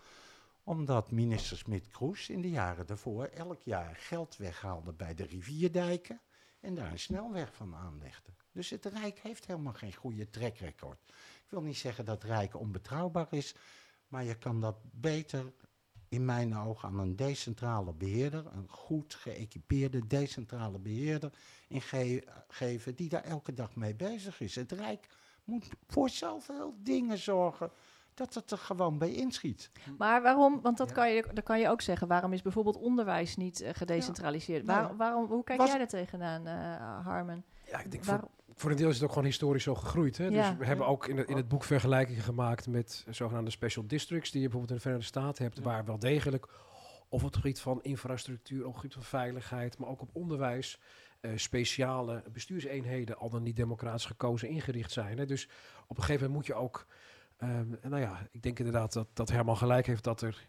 [0.70, 6.22] omdat minister Smit-Kroes in de jaren daarvoor elk jaar geld weghaalde bij de rivierdijken
[6.60, 8.32] en daar een snelweg van aanlegde.
[8.52, 10.98] Dus het Rijk heeft helemaal geen goede track record.
[11.44, 13.56] Ik wil niet zeggen dat Rijk onbetrouwbaar is,
[14.08, 15.54] maar je kan dat beter
[16.10, 21.32] in mijn ogen aan een decentrale beheerder, een goed geëquipeerde decentrale beheerder,
[21.68, 24.56] in ge- geven die daar elke dag mee bezig is.
[24.56, 25.08] Het Rijk
[25.44, 27.72] moet voor zoveel dingen zorgen
[28.20, 29.72] dat het er gewoon bij inschiet.
[29.98, 30.94] Maar waarom, want dat Ja.
[30.96, 34.66] kan je, dan kan je ook zeggen, waarom is bijvoorbeeld onderwijs niet eh, gedecentraliseerd?
[34.66, 37.44] Waar, waarom, hoe kijk was- jij daar tegenaan, eh Harmen?
[37.72, 40.18] Ja, ik denk Waar- voor, voor een deel is het ook gewoon historisch zo gegroeid.
[40.18, 40.26] Hè?
[40.28, 40.50] Ja.
[40.50, 44.32] Dus we hebben ook in het, in het boek vergelijkingen gemaakt met zogenaamde special districts,
[44.32, 46.48] die je bijvoorbeeld in de Verenigde Staten hebt, waar wel degelijk
[47.10, 50.80] op het gebied van infrastructuur, op het gebied van veiligheid, maar ook op onderwijs,
[51.20, 55.18] eh, speciale bestuurseenheden, al dan niet democratisch gekozen, ingericht zijn.
[55.18, 55.26] Hè?
[55.26, 55.50] Dus
[55.88, 56.86] op een gegeven moment moet je ook,
[57.40, 60.46] ehm, nou ja, ik denk inderdaad dat, dat Herman gelijk heeft dat er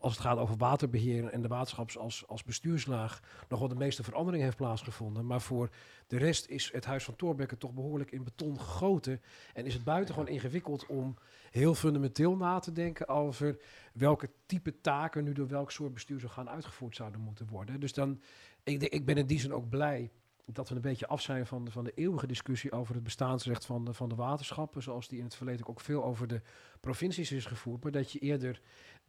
[0.00, 4.02] als het gaat over waterbeheer en de waterschaps als, als bestuurslaag nog wel de meeste
[4.02, 5.26] verandering heeft plaatsgevonden.
[5.26, 5.70] Maar voor
[6.06, 9.22] de rest is het huis van Thorbecke toch behoorlijk in beton gegoten.
[9.54, 11.16] En is het buitengewoon ingewikkeld om
[11.50, 13.58] heel fundamenteel na te denken over
[13.92, 17.80] welke type taken nu door welk soort bestuursorgaan uitgevoerd zouden moeten worden.
[17.80, 18.20] Dus dan,
[18.62, 20.10] ik, ik ben in die zin ook blij
[20.52, 23.66] dat we een beetje af zijn van de, van de eeuwige discussie over het bestaansrecht
[23.66, 26.40] van de, van de waterschappen, zoals die in het verleden ook veel over de
[26.80, 28.60] provincies is gevoerd, maar dat je eerder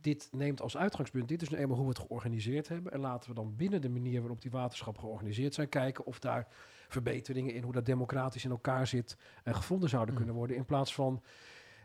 [0.02, 1.28] dit neemt als uitgangspunt.
[1.28, 2.92] Dit is nu eenmaal hoe we het georganiseerd hebben.
[2.92, 6.48] En laten we dan binnen de manier waarop die waterschappen georganiseerd zijn, kijken of daar
[6.88, 10.18] verbeteringen in hoe dat democratisch in elkaar zit en gevonden zouden Mm.
[10.18, 10.56] kunnen worden.
[10.56, 11.22] In plaats van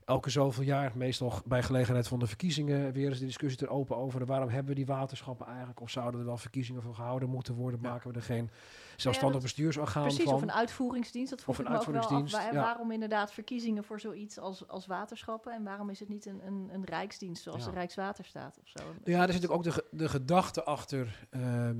[0.04, 3.96] elke zoveel jaar, meestal bij gelegenheid van de verkiezingen, weer eens de discussie te open
[3.96, 5.80] over waarom hebben we die waterschappen eigenlijk?
[5.80, 7.80] Of zouden er wel verkiezingen voor gehouden moeten worden?
[7.80, 8.50] Maken we er geen
[8.96, 10.34] zelfstandig bestuursorgaan Precies, van?
[10.34, 11.30] of een uitvoeringsdienst.
[11.30, 11.72] Dat Of een af.
[11.74, 12.60] uitvoeringsdienst, Waar- ja.
[12.62, 15.52] Waarom inderdaad verkiezingen voor zoiets als, als waterschappen?
[15.52, 17.70] En waarom is het niet een, een, een rijksdienst zoals Ja.
[17.70, 18.82] de Rijkswaterstaat of zo?
[19.04, 21.26] Ja, er zit natuurlijk ook de, de gedachte achter.
[21.30, 21.76] ehm,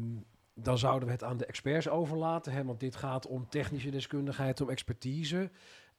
[0.57, 2.53] dan zouden we het aan de experts overlaten.
[2.53, 5.51] Hè, want dit gaat om technische deskundigheid, om expertise.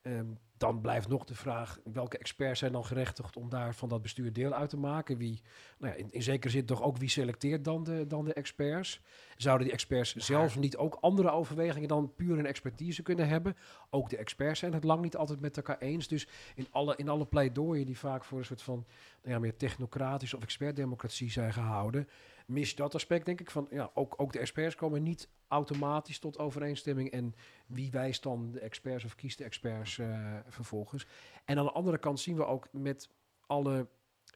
[0.02, 4.02] Ehm, dan blijft nog de vraag: welke experts zijn dan gerechtigd om daar van dat
[4.02, 5.16] bestuur deel uit te maken?
[5.16, 5.40] Wie,
[5.78, 9.00] nou ja, in, in zekere zin toch ook wie selecteert dan de, dan de experts?
[9.36, 13.56] Zouden die experts zelf niet ook andere overwegingen dan puur een expertise kunnen hebben?
[13.90, 16.08] Ook de experts zijn het lang niet altijd met elkaar eens.
[16.08, 18.84] Dus in alle, in alle pleidooien die vaak voor een soort van
[19.22, 22.08] nou ja, meer technocratische of expertdemocratie zijn gehouden,
[22.46, 26.38] mis dat aspect, denk ik, van ja, ook, ook de experts komen niet automatisch tot
[26.38, 27.10] overeenstemming.
[27.10, 27.34] En
[27.66, 31.06] wie wijst dan de experts of kiest de experts eh, vervolgens?
[31.44, 33.10] En aan de andere kant zien we ook met
[33.46, 33.88] alle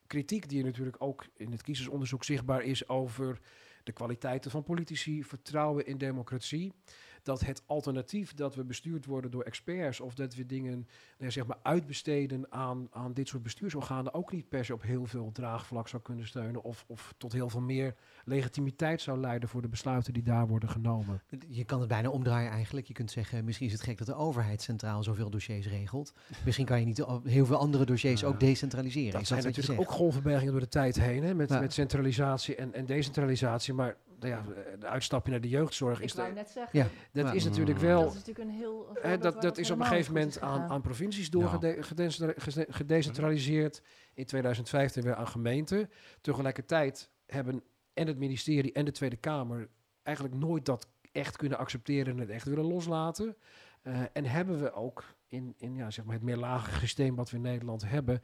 [0.07, 3.41] kritiek die er natuurlijk ook in het kiezersonderzoek zichtbaar is over
[3.85, 6.73] de kwaliteiten van politici, vertrouwen in democratie.
[7.23, 11.47] Dat het alternatief dat we bestuurd worden door experts of dat we dingen nou zeg
[11.47, 15.89] maar uitbesteden aan, aan dit soort bestuursorganen ook niet per se op heel veel draagvlak
[15.89, 20.13] zou kunnen steunen of, of tot heel veel meer legitimiteit zou leiden voor de besluiten
[20.13, 21.23] die daar worden genomen.
[21.49, 22.87] Je kan het bijna omdraaien eigenlijk.
[22.87, 26.13] Je kunt zeggen, misschien is het gek dat de overheid centraal zoveel dossiers regelt.
[26.45, 28.27] Misschien kan je niet heel veel andere dossiers Ja.
[28.27, 29.13] ook decentraliseren.
[29.13, 29.99] Dat Is zijn natuurlijk ook zegt?
[29.99, 31.61] golfbewegingen door de tijd heen, hè, met, Ja.
[31.61, 33.75] met centralisatie en, en decentralisatie.
[33.75, 33.97] Maar
[34.29, 34.43] ja,
[34.79, 36.87] de uitstapje naar de jeugdzorg Ik is, wou de, net zeggen, Ja.
[37.13, 37.33] dat Ja.
[37.33, 38.85] is natuurlijk wel dat is natuurlijk een heel...
[38.93, 43.83] voorbeeld dat, dat is op een gegeven moment aan, aan provincies doorgedecentraliseerd.
[44.15, 45.91] In 2015 weer aan gemeenten.
[46.21, 47.63] Tegelijkertijd hebben
[47.95, 49.69] en het ministerie en de Tweede Kamer
[50.03, 53.37] eigenlijk nooit dat echt kunnen accepteren en het echt willen loslaten.
[53.83, 57.37] Eh, en hebben we ook in, in ja, zeg maar het meerlagige systeem wat we
[57.37, 58.23] in Nederland hebben,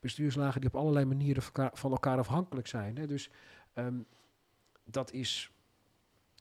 [0.00, 2.96] bestuurslagen die op allerlei manieren van elkaar, van elkaar afhankelijk zijn.
[2.96, 3.06] Hè.
[3.06, 3.30] Dus
[3.72, 3.98] ehm,
[4.84, 5.52] dat is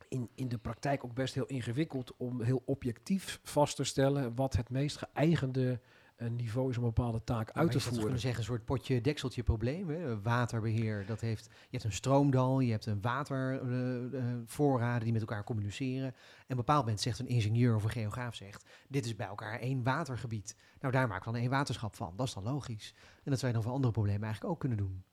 [0.08, 4.56] in, in de praktijk ook best heel ingewikkeld om heel objectief vast te stellen wat
[4.56, 5.80] het meest geëigende
[6.16, 8.04] eh, niveau is om een bepaalde taak uit te je zou toch voeren.
[8.04, 9.90] kunnen zeggen, een soort potje dekseltje probleem.
[9.90, 10.22] Hè?
[10.22, 16.08] Waterbeheer, dat heeft, je hebt een stroomdal, je hebt een watervoorraden die met elkaar communiceren.
[16.08, 16.16] En op
[16.48, 19.84] een bepaald moment zegt een ingenieur of een geograaf zegt, dit is bij elkaar één
[19.84, 20.56] watergebied.
[20.80, 22.14] Nou, daar maken we dan één waterschap van.
[22.16, 22.94] Dat is dan logisch.
[23.24, 25.04] En dat zou je dan voor andere problemen eigenlijk ook kunnen doen.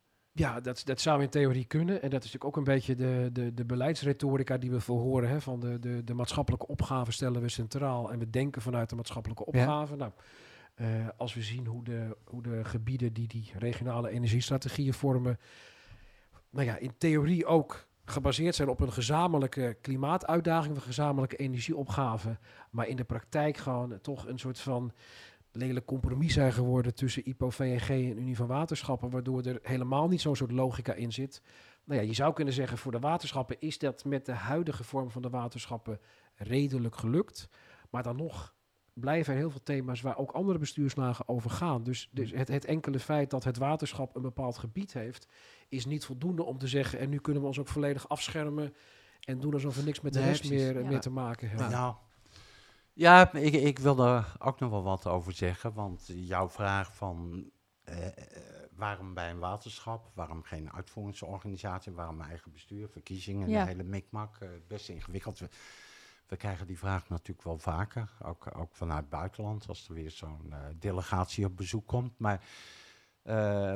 [0.40, 2.02] Ja, dat, dat zou in theorie kunnen.
[2.02, 5.28] En dat is natuurlijk ook een beetje de, de, de beleidsretorica die we veel horen.
[5.28, 8.96] Hè, van de, de, de maatschappelijke opgave stellen we centraal en we denken vanuit de
[8.96, 9.60] maatschappelijke Ja.
[9.60, 9.96] opgave.
[9.96, 10.12] Nou,
[10.74, 15.38] eh, als we zien hoe de, hoe de gebieden die die regionale energiestrategieën vormen,
[16.50, 22.38] nou ja, in theorie ook gebaseerd zijn op een gezamenlijke klimaatuitdaging, een gezamenlijke energieopgave,
[22.70, 24.92] maar in de praktijk gewoon toch een soort van
[25.52, 30.20] lelijk compromis zijn geworden tussen IPO, VNG en Unie van Waterschappen, waardoor er helemaal niet
[30.20, 31.42] zo'n soort logica in zit.
[31.84, 35.10] Nou ja, je zou kunnen zeggen, voor de waterschappen is dat met de huidige vorm
[35.10, 36.00] van de waterschappen
[36.34, 37.48] redelijk gelukt.
[37.90, 38.54] Maar dan nog
[38.92, 41.82] blijven er heel veel thema's waar ook andere bestuurslagen over gaan.
[41.82, 45.26] Dus, dus het, het enkele feit dat het waterschap een bepaald gebied heeft,
[45.68, 48.74] is niet voldoende om te zeggen, en nu kunnen we ons ook volledig afschermen
[49.20, 50.64] en doen alsof we niks met de Nee, rest precies.
[50.66, 50.88] meer, Ja.
[50.88, 51.70] meer te maken hebben.
[51.70, 51.94] Nou,
[53.00, 55.72] ja, ik, ik wil daar ook nog wel wat over zeggen.
[55.72, 57.50] Want jouw vraag van
[57.84, 58.12] eh, eh,
[58.76, 63.62] waarom bij een waterschap, waarom geen uitvoeringsorganisatie, waarom eigen bestuur, verkiezingen, Ja.
[63.62, 65.38] de hele mikmak, eh, best ingewikkeld.
[65.38, 65.48] We,
[66.26, 70.10] we krijgen die vraag natuurlijk wel vaker, ook, ook vanuit het buitenland, als er weer
[70.10, 72.18] zo'n delegatie op bezoek komt.
[72.18, 72.44] Maar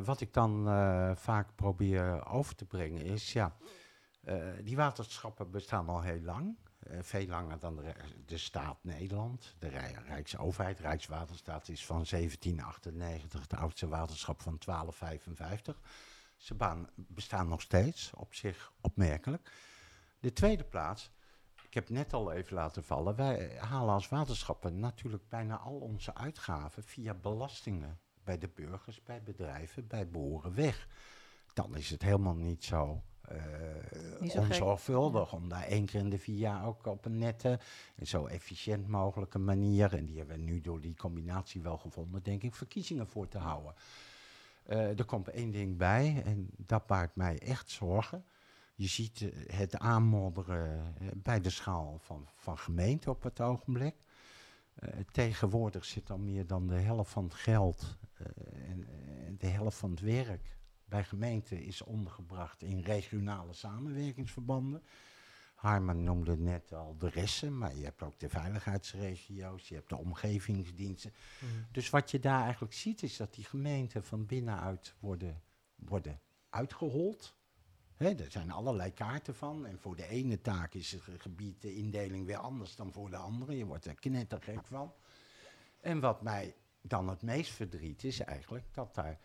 [0.04, 0.64] wat ik dan
[1.16, 3.56] vaak probeer over te brengen is, ja,
[4.62, 6.56] die waterschappen bestaan al heel lang.
[6.86, 7.76] Eh, veel langer dan
[8.26, 9.54] de, staat Nederland.
[9.58, 15.80] De Rij- Rijksoverheid, Rijkswaterstaat is van 1798 het oudste waterschap van 1255.
[16.36, 16.54] Ze
[16.96, 19.52] bestaan nog steeds, op zich opmerkelijk.
[20.20, 21.10] De tweede plaats,
[21.62, 26.14] ik heb net al even laten vallen, wij halen als waterschappen natuurlijk bijna al onze
[26.14, 30.88] uitgaven via belastingen bij de burgers, bij bedrijven, bij boeren weg.
[31.52, 33.02] Dan is het helemaal niet zo,
[34.20, 37.58] onzorgvuldig om daar één keer in de vier jaar ook op een nette
[37.96, 42.22] en zo efficiënt mogelijke manier, en die hebben we nu door die combinatie wel gevonden,
[42.22, 43.74] denk ik, verkiezingen voor te houden.
[44.64, 48.24] Eh, er komt één ding bij en dat baart mij echt zorgen.
[48.74, 53.94] Je ziet eh, het aanmodderen eh, bij de schaal van, van gemeenten op het ogenblik.
[55.12, 57.96] Tegenwoordig zit al meer dan de helft van het geld
[58.68, 58.86] en
[59.38, 60.56] de helft van het werk
[60.94, 64.82] bij gemeenten is ondergebracht in regionale samenwerkingsverbanden.
[65.54, 69.96] Harman noemde net al de resten, maar je hebt ook de veiligheidsregio's, je hebt de
[69.96, 71.12] omgevingsdiensten.
[71.72, 75.42] Dus wat je daar eigenlijk ziet is dat die gemeenten van binnenuit worden,
[75.74, 77.34] worden uitgehold.
[77.94, 79.66] Hè, er zijn allerlei kaarten van.
[79.66, 83.16] En voor de ene taak is het gebied de indeling weer anders dan voor de
[83.16, 83.56] andere.
[83.56, 84.92] Je wordt er knettergek van.
[85.80, 89.18] En wat mij dan het meest verdriet is eigenlijk dat daar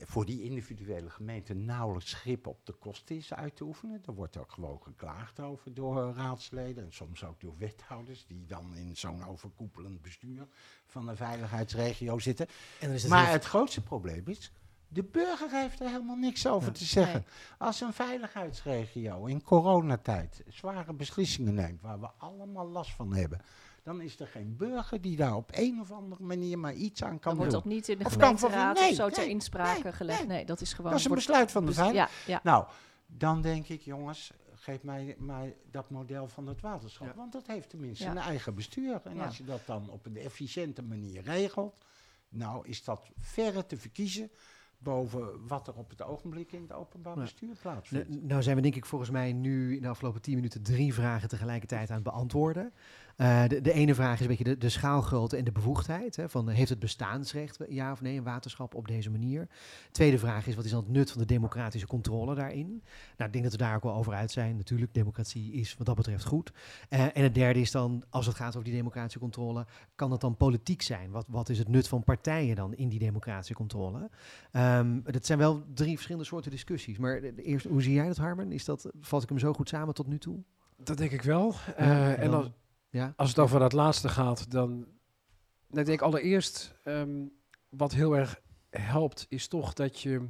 [0.00, 4.02] voor die individuele gemeente nauwelijks grip op de kosten is uit te oefenen.
[4.06, 8.44] Er wordt ook gewoon geklaagd over door eh, raadsleden en soms ook door wethouders die
[8.46, 10.46] dan in zo'n overkoepelend bestuur
[10.86, 12.46] van een veiligheidsregio zitten.
[12.80, 14.52] En dan is het Maar het grootste probleem is,
[14.88, 16.74] de burger heeft er helemaal niks over Ja.
[16.74, 17.24] te zeggen.
[17.58, 23.40] Als een veiligheidsregio in coronatijd zware beslissingen neemt, waar we allemaal last van hebben,
[23.82, 27.18] dan is er geen burger die daar op een of andere manier maar iets aan
[27.18, 27.60] kan Dan wordt doen.
[27.62, 30.18] dat niet in de Of gemeenteraad nee, of zo ter nee, insprake nee, gelegd.
[30.18, 30.28] nee.
[30.36, 30.90] Nee, dat is gewoon...
[30.90, 31.92] Dat is een wordt- besluit van de.
[31.94, 32.40] Ja, ja.
[32.42, 32.64] Nou,
[33.06, 37.06] dan denk ik, jongens, geef mij, mij dat model van het waterschap.
[37.06, 37.14] Ja.
[37.14, 38.10] Want dat heeft tenminste Ja.
[38.10, 39.00] een eigen bestuur.
[39.04, 39.24] En Ja.
[39.24, 41.84] als je dat dan op een efficiënte manier regelt,
[42.28, 44.30] nou is dat verre te verkiezen
[44.78, 48.08] boven wat er op het ogenblik in het openbaar bestuur plaatsvindt.
[48.08, 50.94] N- Nou zijn we denk ik volgens mij nu in de afgelopen 10 minuten drie
[50.94, 52.72] vragen tegelijkertijd aan het beantwoorden.
[53.20, 56.16] Eh, de, de ene vraag is een beetje de, de schaalgrootte en de bevoegdheid.
[56.16, 59.48] Hè, van, eh, heeft het bestaansrecht, ja of nee, een waterschap op deze manier?
[59.92, 62.66] Tweede vraag is, wat is dan het nut van de democratische controle daarin?
[63.16, 64.56] Nou, ik denk dat we daar ook wel over uit zijn.
[64.56, 66.52] Natuurlijk, democratie is wat dat betreft goed.
[66.88, 70.20] Eh, en het derde is dan, als het gaat over die democratische controle, kan het
[70.20, 71.10] dan politiek zijn?
[71.10, 74.10] Wat, wat is het nut van partijen dan in die democratische controle?
[74.52, 76.98] Ehm, dat zijn wel drie verschillende soorten discussies.
[76.98, 78.52] Maar eerste, hoe zie jij dat, Harmen?
[78.52, 80.38] Is dat, vat ik hem zo goed samen tot nu toe?
[80.76, 81.54] Dat denk ik wel.
[81.76, 82.52] Eh, en dan-
[82.90, 83.12] Ja?
[83.16, 84.86] als het over dat laatste gaat, dan
[85.66, 87.26] nou, ik denk allereerst ehm,
[87.68, 90.28] wat heel erg helpt, is toch dat je.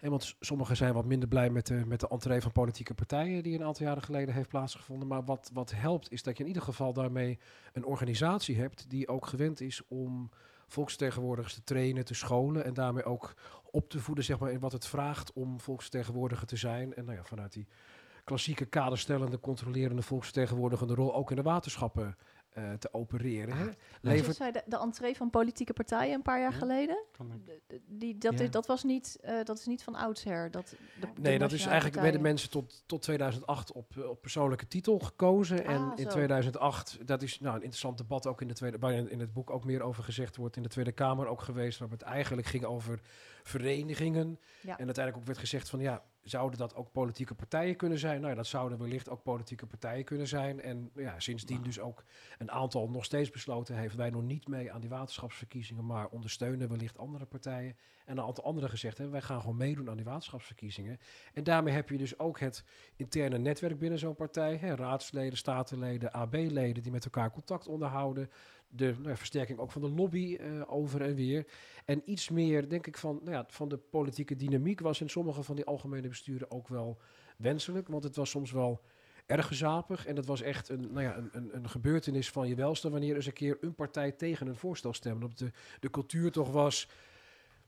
[0.00, 3.54] want sommigen zijn wat minder blij met de, met de entree van politieke partijen die
[3.54, 5.08] een aantal jaren geleden heeft plaatsgevonden.
[5.08, 7.38] Maar wat, wat helpt, is dat je in ieder geval daarmee
[7.72, 10.30] een organisatie hebt die ook gewend is om
[10.68, 13.34] volksvertegenwoordigers te trainen, te scholen en daarmee ook
[13.70, 16.94] op te voeden zeg maar, in wat het vraagt om volksvertegenwoordiger te zijn.
[16.94, 17.66] En nou ja, vanuit die
[18.26, 22.16] klassieke kaderstellende, controlerende, volksvertegenwoordigende rol ook in de waterschappen
[22.50, 23.56] eh, te opereren.
[23.56, 23.64] Hè?
[23.64, 26.58] Dus Levert, zei de, de entree van politieke partijen een paar jaar Ja.
[26.58, 27.04] geleden.
[27.44, 28.44] De- de- Die, dat, Ja.
[28.44, 30.50] is, dat, was niet, eh, dat is niet van oudsher.
[30.50, 30.76] Dat, de-
[31.14, 32.22] de nee, dat is eigenlijk werden partijen.
[32.22, 35.64] mensen tot, tot 2008 op, eh, op persoonlijke titel gekozen.
[35.64, 36.10] en Ah, in zo.
[36.10, 39.32] 2008, dat is nou, een interessant debat ook in, de tweede, waar in in het
[39.32, 42.46] boek ook meer over gezegd wordt, in de Tweede Kamer ook geweest, waar het eigenlijk
[42.46, 43.00] ging over
[43.48, 44.40] verenigingen.
[44.60, 44.78] Ja.
[44.78, 48.16] En uiteindelijk ook werd gezegd van ja, zouden dat ook politieke partijen kunnen zijn?
[48.16, 50.60] Nou ja, dat zouden wellicht ook politieke partijen kunnen zijn.
[50.60, 52.04] En ja, sindsdien dus ook
[52.38, 56.68] een aantal nog steeds besloten heeft, wij doen niet mee aan die waterschapsverkiezingen, maar ondersteunen
[56.68, 57.76] wellicht andere partijen.
[58.04, 60.98] En een aantal anderen gezegd hebben, wij gaan gewoon meedoen aan die waterschapsverkiezingen.
[61.32, 62.64] En daarmee heb je dus ook het
[62.96, 64.56] interne netwerk binnen zo'n partij.
[64.56, 68.30] Hè, raadsleden, statenleden, AB-leden die met elkaar contact onderhouden.
[68.68, 71.46] De nou ja, versterking ook van de lobby eh, over en weer.
[71.84, 75.42] En iets meer, denk ik, van, nou ja, van de politieke dynamiek was in sommige
[75.42, 77.00] van die algemene besturen ook wel
[77.36, 77.88] wenselijk.
[77.88, 78.82] Want het was soms wel
[79.26, 80.06] erg gezapig.
[80.06, 83.14] En dat was echt een, nou ja, een, een, een gebeurtenis van je welste wanneer
[83.14, 85.26] eens een keer een partij tegen een voorstel stemde.
[85.26, 85.50] Op de,
[85.80, 86.88] de cultuur toch was.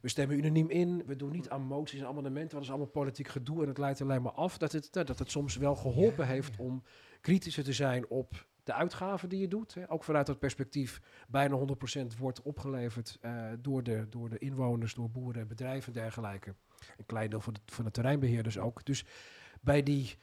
[0.01, 1.03] We stemmen unaniem in.
[1.07, 2.41] We doen niet aan moties en amendementen.
[2.41, 4.59] want Dat is allemaal politiek gedoe en het leidt alleen maar af.
[4.59, 6.83] Dat het, dat het soms wel geholpen heeft om
[7.21, 9.75] kritischer te zijn op de uitgaven die je doet.
[9.75, 9.91] Hè.
[9.91, 11.59] Ook vanuit dat perspectief bijna
[12.13, 16.55] 100% wordt opgeleverd eh, door, de, door de inwoners, door boeren en bedrijven en dergelijke.
[16.97, 18.85] Een klein deel de, voor de terreinbeheerders ook.
[18.85, 19.05] Dus
[19.61, 20.17] bij die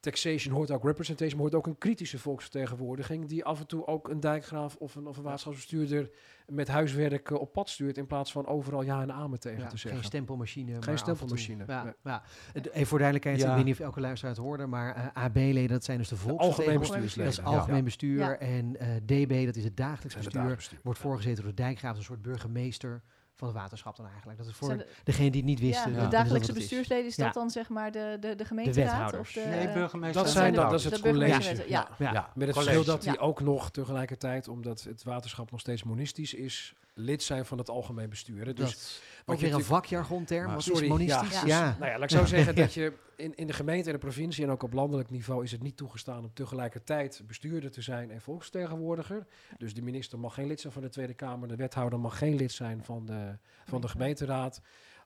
[0.00, 4.08] taxation hoort ook representation, maar hoort ook een kritische volksvertegenwoordiging die af en toe ook
[4.08, 6.10] een dijkgraaf of een, of een waterschapsbestuurder
[6.46, 9.66] met huiswerk eh, op pad stuurt in plaats van overal ja en amen tegen Ja,
[9.66, 10.00] te zeggen.
[10.00, 10.72] geen stempelmachine.
[10.72, 11.92] maar Geen stempelmachine, Ja, nee.
[12.04, 12.22] ja.
[12.52, 13.48] Het- Even voor duidelijkheid, Ja.
[13.50, 16.14] ik weet niet of elke luisteraar het hoorde, maar eh, AB-leden, dat zijn dus de
[16.14, 17.14] algemeen volksvertegenwoordigers.
[17.14, 18.18] Dat is algemeen bestuur.
[18.18, 18.36] Ja.
[18.38, 20.78] En eh, DB, dat is het dagelijks Zijn de bestuur, dagbestuur.
[20.82, 23.02] wordt voorgezeten door de dijkgraaf, een soort burgemeester
[23.38, 24.38] van het waterschap dan eigenlijk.
[24.38, 25.90] Dat is voor de- degene die het niet ja, wisten.
[25.90, 26.56] de is dat dagelijkse is.
[26.58, 27.32] bestuursleden, is dat Ja.
[27.32, 29.18] dan zeg maar de, de, de gemeenteraad?
[29.18, 30.22] Of de, Nee, burgemeester.
[30.22, 31.54] Dat, zijn, de- dat, dat is het de college.
[31.56, 31.62] ja.
[31.68, 31.88] Ja.
[32.12, 32.52] Ja, Met het college.
[32.54, 33.18] verschil dat die Ja.
[33.18, 38.08] ook nog tegelijkertijd, omdat het waterschap nog steeds monistisch is, lid zijn van het algemeen
[38.08, 38.46] bestuur.
[38.46, 38.52] hè.
[38.52, 41.40] Dus ook weer een vakjargonterm, wat sorry, is monistisch?
[41.40, 41.46] ja.
[41.46, 41.76] Ja.
[41.78, 44.44] Nou ja, laat ik zo zeggen dat je in, in de gemeente en de provincie
[44.44, 48.20] en ook op landelijk niveau is het niet toegestaan om tegelijkertijd bestuurder te zijn en
[48.20, 49.26] volksvertegenwoordiger.
[49.58, 52.34] Dus de minister mag geen lid zijn van de Tweede Kamer, de wethouder mag geen
[52.34, 53.36] lid zijn van de,
[53.66, 54.60] van de gemeenteraad.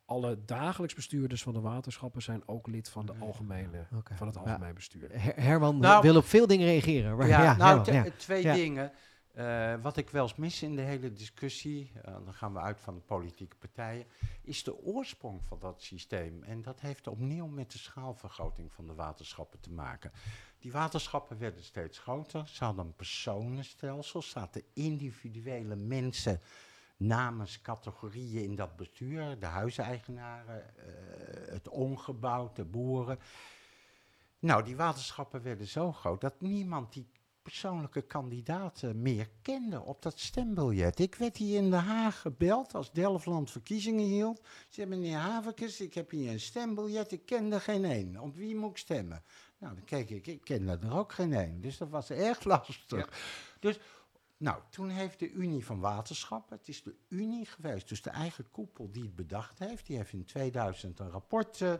[0.04, 4.74] Alle dagelijks bestuurders van de waterschappen zijn ook lid van, de algemene, van het algemeen
[4.74, 5.08] bestuur.
[5.12, 7.16] Her- Herman Nou- wil op veel dingen reageren.
[7.16, 8.04] Maar ja, Ja, nou, Herman, te- ja.
[8.16, 8.54] twee Ja.
[8.54, 8.90] dingen.
[9.32, 12.80] Eh, wat ik wel eens mis in de hele discussie, eh, dan gaan we uit
[12.80, 14.06] van de politieke partijen,
[14.42, 16.42] is de oorsprong van dat systeem.
[16.42, 20.12] En dat heeft opnieuw met de schaalvergroting van de waterschappen te maken.
[20.58, 26.40] Die waterschappen werden steeds groter, ze hadden een personenstelsel, zaten individuele mensen
[26.96, 33.18] namens categorieën in dat bestuur, de huiseigenaren, eh, het ongebouwd, de boeren.
[34.38, 37.06] Nou, die waterschappen werden zo groot dat niemand die
[37.42, 40.98] persoonlijke kandidaten meer kende op dat stembiljet.
[40.98, 44.40] Ik werd hier in Den Haag gebeld als Delftland verkiezingen hield.
[44.44, 48.18] Ze zei, meneer Haverkes, ik heb hier een stembiljet, ik kende geen één.
[48.18, 49.22] Op wie moet ik stemmen?
[49.58, 51.60] Nou, dan keek ik, ik kende er ook geen één.
[51.60, 53.08] Dus dat was erg lastig.
[53.60, 53.78] Dus,
[54.36, 58.50] nou, toen heeft de Unie van Waterschappen, het is de Unie geweest, dus de eigen
[58.50, 61.74] koepel die het bedacht heeft, die heeft in 2000 een rapport eh,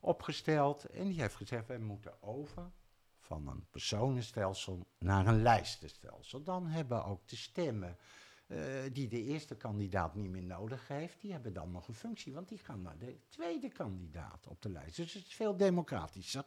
[0.00, 2.70] opgesteld en die heeft gezegd, wij moeten over
[3.30, 6.42] van een personenstelsel naar een lijstenstelsel.
[6.42, 7.96] Dan hebben ook de stemmen
[8.46, 8.58] eh,
[8.92, 12.48] die de eerste kandidaat niet meer nodig heeft, die hebben dan nog een functie, want
[12.48, 14.96] die gaan naar de tweede kandidaat op de lijst.
[14.96, 16.44] Dus het is veel democratischer.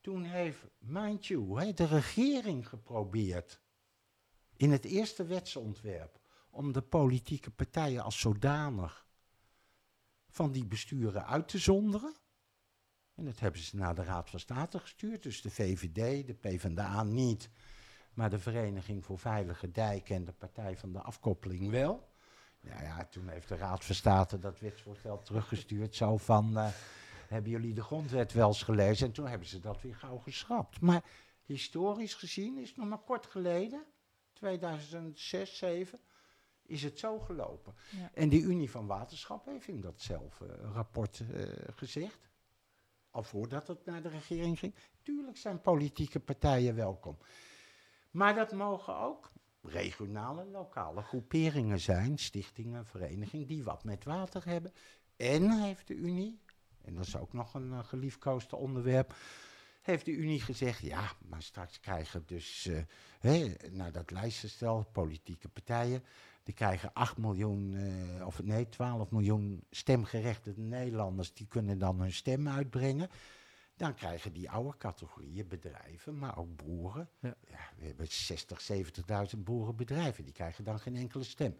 [0.00, 3.60] Toen heeft, mind you, de regering geprobeerd
[4.56, 9.06] in het eerste wetsontwerp om de politieke partijen als zodanig
[10.28, 12.14] van die besturen uit te zonderen.
[13.18, 15.22] En dat hebben ze naar de Raad van State gestuurd.
[15.22, 17.50] Dus de VVD, de PvdA niet.
[18.14, 22.08] Maar de Vereniging voor Veilige Dijken en de Partij van de Afkoppeling wel.
[22.60, 25.94] Ja, ja, toen heeft de Raad van State dat wetsvoorstel teruggestuurd.
[25.94, 26.68] Zo van, eh,
[27.28, 29.06] hebben jullie de grondwet wel eens gelezen?
[29.06, 30.80] En toen hebben ze dat weer gauw geschrapt.
[30.80, 31.04] Maar
[31.44, 33.84] historisch gezien is het nog maar kort geleden,
[34.32, 36.00] 2006, 2007,
[36.62, 37.74] is het zo gelopen.
[37.90, 38.10] Ja.
[38.14, 41.42] En de Unie van Waterschappen heeft in datzelfde eh, rapport eh,
[41.74, 42.28] gezegd,
[43.24, 47.18] voordat het naar de regering ging, tuurlijk zijn politieke partijen welkom.
[48.10, 49.30] Maar dat mogen ook
[49.62, 54.72] regionale, lokale groeperingen zijn, stichtingen, verenigingen, die wat met water hebben.
[55.16, 56.40] En heeft de Unie,
[56.82, 59.14] en dat is ook nog een uh, geliefkoosd onderwerp,
[59.82, 62.68] heeft de Unie gezegd, ja, maar straks krijgen dus,
[63.18, 66.04] hè, nou dat lijstenstel, politieke partijen,
[66.48, 72.12] die krijgen 8 miljoen, uh, of nee, 12 miljoen stemgerechtigde Nederlanders, die kunnen dan hun
[72.12, 73.08] stem uitbrengen.
[73.76, 77.08] Dan krijgen die oude categorieën bedrijven, maar ook boeren.
[77.20, 77.34] Ja.
[77.48, 78.68] Ja, we hebben 60,
[79.36, 81.56] 70.000 boerenbedrijven, die krijgen dan geen enkele stem.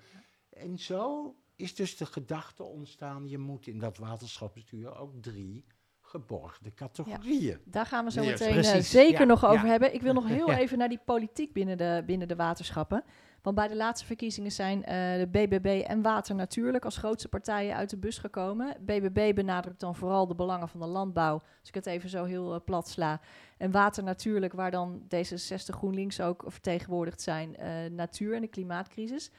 [0.51, 5.64] En zo is dus de gedachte ontstaan, je moet in dat waterschapsbestuur ook drie
[6.01, 7.59] geborgde categorieën.
[7.64, 9.70] Daar gaan we zo Ja, meteen eh, zeker Ja, nog over ja.
[9.70, 9.94] hebben.
[9.94, 10.59] Ik wil nog heel Ja.
[10.59, 13.05] even naar die politiek binnen de, binnen de waterschappen.
[13.49, 17.77] Want bij de laatste verkiezingen zijn eh, de BBB en Water Natuurlijk als grootste partijen
[17.77, 18.77] uit de bus gekomen.
[18.81, 22.55] BBB benadrukt dan vooral de belangen van de landbouw, als ik het even zo heel
[22.55, 23.21] eh, plat sla.
[23.59, 29.31] En Water Natuurlijk, waar dan D66 GroenLinks ook vertegenwoordigd zijn, eh, natuur en de klimaatcrisis.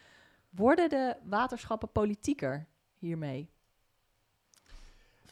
[0.49, 2.67] Worden de waterschappen politieker
[2.97, 3.49] hiermee?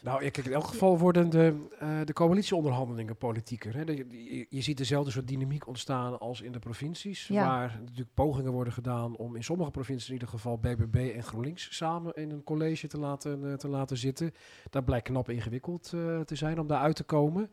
[0.04, 3.76] Nou, ja, kijk, in elk geval worden de, uh, de coalitieonderhandelingen politieker.
[3.76, 3.86] Hè.
[3.86, 7.28] De, je, je, ziet dezelfde soort dynamiek ontstaan als in de provincies.
[7.28, 7.46] Ja.
[7.46, 11.76] Waar natuurlijk pogingen worden gedaan om in sommige provincies in ieder geval BBB en GroenLinks
[11.76, 14.32] samen in een college te laten, uh, te laten zitten.
[14.70, 17.52] Dat blijkt knap ingewikkeld uh, te zijn om daar uit te komen.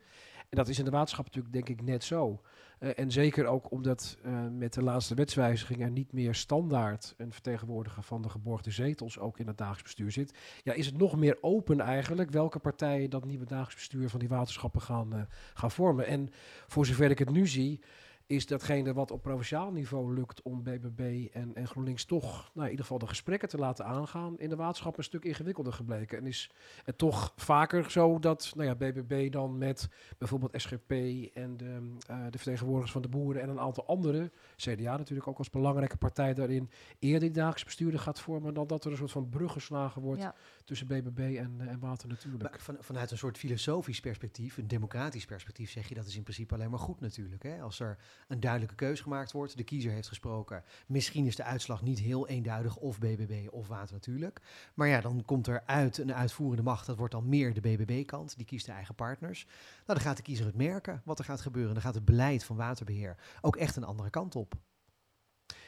[0.49, 2.41] En dat is in de waterschap natuurlijk denk ik net zo.
[2.85, 7.31] Uh, en zeker ook omdat uh, met de laatste wetswijziging er niet meer standaard een
[7.31, 10.33] vertegenwoordiger van de geborgde zetels ook in het dagelijks bestuur zit.
[10.63, 14.29] Ja, is het nog meer open eigenlijk welke partijen dat nieuwe dagelijks bestuur van die
[14.29, 15.21] waterschappen gaan, uh,
[15.53, 16.05] gaan vormen.
[16.05, 16.29] En
[16.67, 17.81] voor zover ik het nu zie,
[18.27, 22.69] is datgene wat op provinciaal niveau lukt om BBB en, en GroenLinks toch, nou, in
[22.69, 26.17] ieder geval de gesprekken te laten aangaan, in de waterschap een stuk ingewikkelder gebleken.
[26.17, 26.51] En is
[26.83, 30.91] het toch vaker zo dat nou ja, BBB dan met bijvoorbeeld SGP
[31.33, 35.37] en de, uh, de vertegenwoordigers van de boeren en een aantal andere, CDA natuurlijk ook
[35.37, 36.69] als belangrijke partij daarin,
[36.99, 40.27] eerder die dagelijks bestuurder gaat vormen dan dat er een soort van brug geslagen wordt
[40.65, 42.59] tussen BBB en, uh, en Water natuurlijk.
[42.59, 46.53] Van, vanuit een soort filosofisch perspectief, een democratisch perspectief, zeg je dat is in principe
[46.53, 47.43] alleen maar goed natuurlijk.
[47.43, 47.61] Hè?
[47.61, 47.97] Als er
[48.27, 49.57] een duidelijke keus gemaakt wordt.
[49.57, 50.63] De kiezer heeft gesproken.
[50.87, 54.41] Misschien is de uitslag niet heel eenduidig of BBB of Water natuurlijk.
[54.73, 56.85] Maar ja, dan komt er uit een uitvoerende macht.
[56.85, 58.37] Dat wordt dan meer de BBB-kant.
[58.37, 59.45] Die kiest de eigen partners.
[59.45, 61.73] Nou, dan gaat de kiezer het merken wat er gaat gebeuren.
[61.73, 64.53] Dan gaat het beleid van waterbeheer ook echt een andere kant op.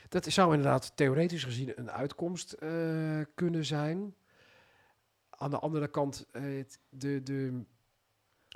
[0.09, 4.15] Dat zou inderdaad theoretisch gezien een uitkomst uh, kunnen zijn.
[5.39, 7.65] Aan de andere kant, uh, de, de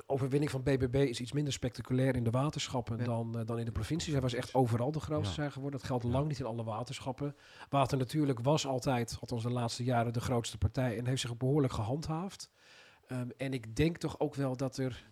[0.06, 3.72] overwinning van BBB is iets minder spectaculair in de waterschappen dan, uh, dan in de
[3.72, 4.12] provincies.
[4.12, 5.80] Hij was echt overal de grootste zijn geworden.
[5.80, 7.36] Dat geldt lang niet in alle waterschappen.
[7.70, 11.74] Water natuurlijk was altijd, althans de laatste jaren, de grootste partij en heeft zich behoorlijk
[11.74, 12.50] gehandhaafd.
[13.12, 15.10] Um, en ik denk toch ook wel dat er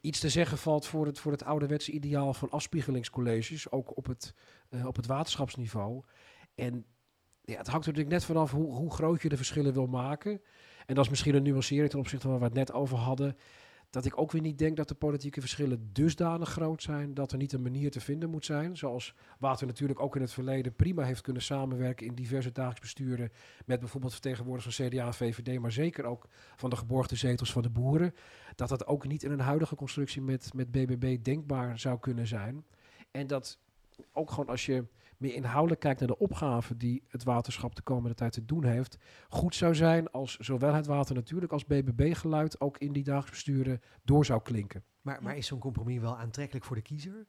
[0.00, 4.34] iets te zeggen valt voor het, voor het ouderwetse ideaal van afspiegelingscolleges, ook op het,
[4.70, 6.02] uh, op het waterschapsniveau.
[6.54, 6.84] En
[7.44, 10.40] ja, het hangt er natuurlijk net vanaf hoe, hoe groot je de verschillen wil maken.
[10.86, 13.36] En dat is misschien een nuancering ten opzichte van waar we het net over hadden
[13.90, 17.38] dat ik ook weer niet denk dat de politieke verschillen dusdanig groot zijn dat er
[17.38, 18.76] niet een manier te vinden moet zijn.
[18.76, 23.32] Zoals Water natuurlijk ook in het verleden prima heeft kunnen samenwerken in diverse dagelijks besturen
[23.66, 27.62] met bijvoorbeeld vertegenwoordigers van CDA en VVD, maar zeker ook van de geborgde zetels van
[27.62, 28.14] de boeren.
[28.54, 32.64] Dat dat ook niet in een huidige constructie met, met BBB denkbaar zou kunnen zijn.
[33.10, 33.58] En dat
[34.12, 34.84] ook gewoon als je
[35.20, 38.98] meer inhoudelijk kijkt naar de opgaven die het waterschap de komende tijd te doen heeft,
[39.28, 43.80] goed zou zijn als zowel het water natuurlijk als BBB-geluid ook in die dagelijks besturen
[44.04, 44.84] door zou klinken.
[45.00, 47.26] Maar, maar is zo'n compromis wel aantrekkelijk voor de kiezer?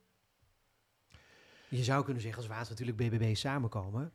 [1.69, 4.13] Je zou kunnen zeggen, als water natuurlijk BBB samenkomen,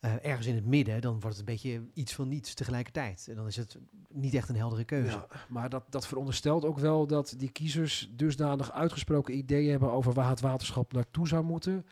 [0.00, 3.26] uh, ergens in het midden, dan wordt het een beetje iets van niets tegelijkertijd.
[3.28, 5.10] En dan is het niet echt een heldere keuze.
[5.10, 10.12] Ja, maar dat, dat veronderstelt ook wel dat die kiezers dusdanig uitgesproken ideeën hebben over
[10.12, 11.86] waar het waterschap naartoe zou moeten.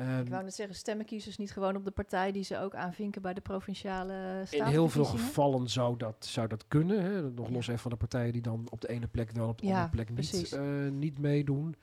[0.00, 2.74] Um, ik wou net zeggen, stemmen kiezers niet gewoon op de partij die ze ook
[2.74, 7.02] aanvinken bij de provinciale In heel veel gevallen zou dat, zou dat kunnen.
[7.02, 7.30] Hè?
[7.30, 9.66] Nog los even van de partijen die dan op de ene plek wel, op de
[9.66, 11.76] andere plek niet, uh, niet meedoen.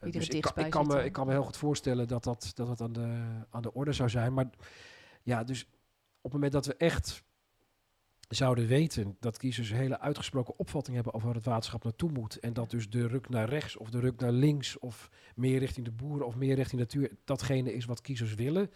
[0.00, 2.52] Uh, dus ik, kan, ik, kan me, ik kan me heel goed voorstellen dat dat,
[2.54, 4.34] dat, dat aan, de, aan de orde zou zijn.
[4.34, 4.50] Maar
[5.22, 5.64] ja, dus
[6.16, 7.22] op het moment dat we echt
[8.34, 12.38] zouden weten dat kiezers een hele uitgesproken opvatting hebben over waar het waterschap naartoe moet.
[12.38, 15.86] En dat dus de ruk naar rechts of de ruk naar links of meer richting
[15.86, 18.70] de boeren of meer richting de natuur datgene is wat kiezers willen.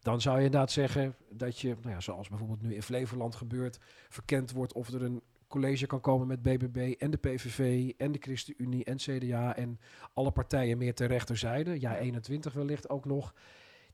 [0.00, 3.78] Dan zou je inderdaad zeggen dat je, nou ja, zoals bijvoorbeeld nu in Flevoland gebeurt,
[4.08, 8.18] verkend wordt of er een college kan komen met BBB en de PVV en de
[8.20, 9.80] ChristenUnie en CDA en
[10.14, 11.80] alle partijen meer ter rechterzijde.
[11.80, 13.34] Ja, 21 wellicht ook nog.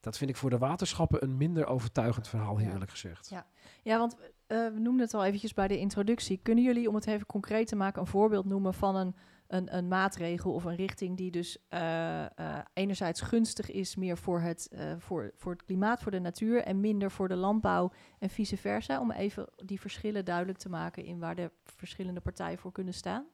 [0.05, 3.29] Dat vind ik voor de waterschappen een minder overtuigend verhaal, heel eerlijk gezegd.
[3.29, 3.47] Ja,
[3.83, 6.41] ja want uh, we noemden het al eventjes bij de introductie.
[6.43, 9.89] Kunnen jullie, om het even concreet te maken, een voorbeeld noemen van een, een, een
[9.89, 15.33] maatregel of een richting die dus uh, uh, enerzijds gunstig is meer voor het, voor,
[15.37, 19.01] voor het klimaat, voor de natuur en minder voor de landbouw en vice versa?
[19.01, 23.27] Om even die verschillen duidelijk te maken in waar de verschillende partijen voor kunnen staan.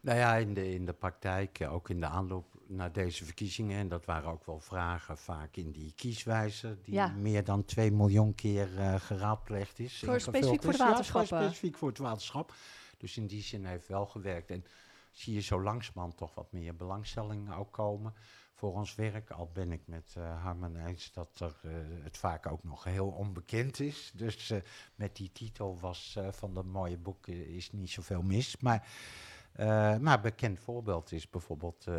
[0.00, 3.88] Nou ja, in de, in de praktijk, ook in de aanloop naar deze verkiezingen, en
[3.88, 8.68] dat waren ook wel vragen vaak in die kieswijze, die meer dan 2 miljoen keer
[8.78, 10.02] uh, geraadpleegd is.
[10.04, 11.36] Voor specifiek voor de waterschappen?
[11.36, 12.54] Ja, specifiek voor het waterschap.
[12.96, 14.50] Dus in die zin heeft wel gewerkt.
[14.50, 14.64] En
[15.12, 18.14] zie je zo langzamerhand toch wat meer belangstelling ook komen
[18.54, 19.30] voor ons werk.
[19.30, 23.08] Al ben ik met uh, Harman eens dat er, uh, het vaak ook nog heel
[23.08, 24.12] onbekend is.
[24.14, 24.58] Dus uh,
[24.94, 28.56] met die titel was van dat mooie boek is niet zoveel mis.
[28.56, 28.88] Maar
[29.56, 29.66] uh,
[29.98, 31.96] maar een bekend voorbeeld is bijvoorbeeld uh,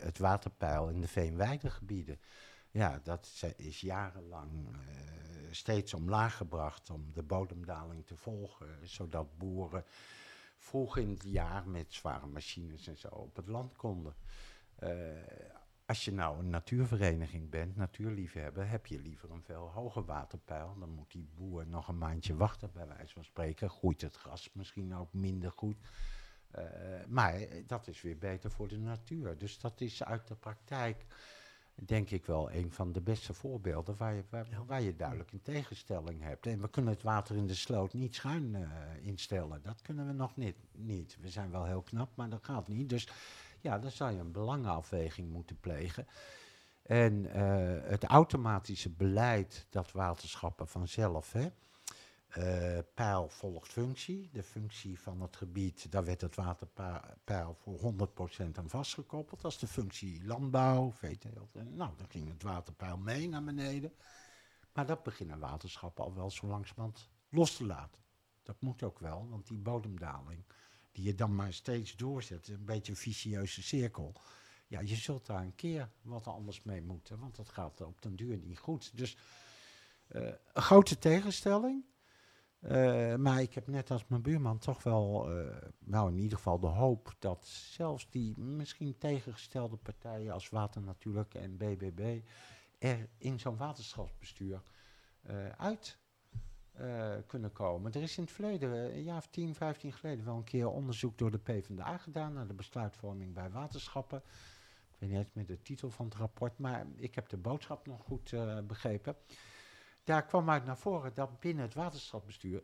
[0.00, 2.20] het waterpeil in de veenweidegebieden.
[2.70, 4.76] Ja, dat is jarenlang uh,
[5.50, 9.84] steeds omlaag gebracht om de bodemdaling te volgen, zodat boeren
[10.56, 14.14] vroeg in het jaar met zware machines en zo op het land konden.
[15.86, 20.76] als je nou een natuurvereniging bent, natuurliefhebber, heb je liever een veel hoger waterpeil.
[20.78, 23.70] Dan moet die boer nog een maandje wachten, bij wijze van spreken.
[23.70, 25.76] Groeit het gras misschien ook minder goed.
[26.58, 26.64] Uh,
[27.08, 27.34] maar
[27.66, 29.38] dat is weer beter voor de natuur.
[29.38, 31.04] Dus dat is uit de praktijk,
[31.74, 35.42] denk ik wel, een van de beste voorbeelden waar je, waar, waar je duidelijk een
[35.42, 36.46] tegenstelling hebt.
[36.46, 38.68] En we kunnen het water in de sloot niet schuin uh,
[39.00, 39.62] instellen.
[39.62, 41.18] Dat kunnen we nog niet, niet.
[41.20, 42.88] We zijn wel heel knap, maar dat gaat niet.
[42.88, 43.08] Dus
[43.60, 46.06] ja, dan zou je een belangenafweging moeten plegen.
[46.82, 47.32] En uh,
[47.82, 51.48] het automatische beleid dat waterschappen vanzelf, hè,
[52.38, 54.30] Uh, pijl volgt functie.
[54.32, 59.44] De functie van het gebied, daar werd het waterpeil voor 100% aan vastgekoppeld.
[59.44, 63.92] Als de functie landbouw, veeteelt, nou, dan ging het waterpeil mee naar beneden.
[64.72, 68.02] Maar dat beginnen waterschappen al wel zo langzamerhand los te laten.
[68.42, 70.44] Dat moet ook wel, want die bodemdaling,
[70.92, 74.14] die je dan maar steeds doorzet, een beetje een vicieuze cirkel.
[74.66, 78.16] Ja, je zult daar een keer wat anders mee moeten, want dat gaat op den
[78.16, 78.96] duur niet goed.
[78.96, 79.16] Dus
[80.08, 81.84] uh, een grote tegenstelling.
[82.60, 85.46] Uh, maar ik heb net als mijn buurman toch wel, uh,
[85.78, 91.34] nou in ieder geval de hoop dat zelfs die misschien tegengestelde partijen als Water Natuurlijk
[91.34, 92.20] en BBB
[92.78, 94.62] er in zo'n waterschapsbestuur
[95.30, 95.98] uh, uit
[97.26, 97.92] kunnen komen.
[97.92, 101.18] Er is in het verleden, een jaar of 10, 15 geleden, wel een keer onderzoek
[101.18, 104.18] door de PvdA gedaan naar de besluitvorming bij waterschappen.
[104.18, 107.86] Ik weet niet eens meer de titel van het rapport, maar ik heb de boodschap
[107.86, 108.34] nog goed
[108.66, 109.16] begrepen
[110.06, 112.62] daar kwam uit naar voren dat binnen het waterschapsbestuur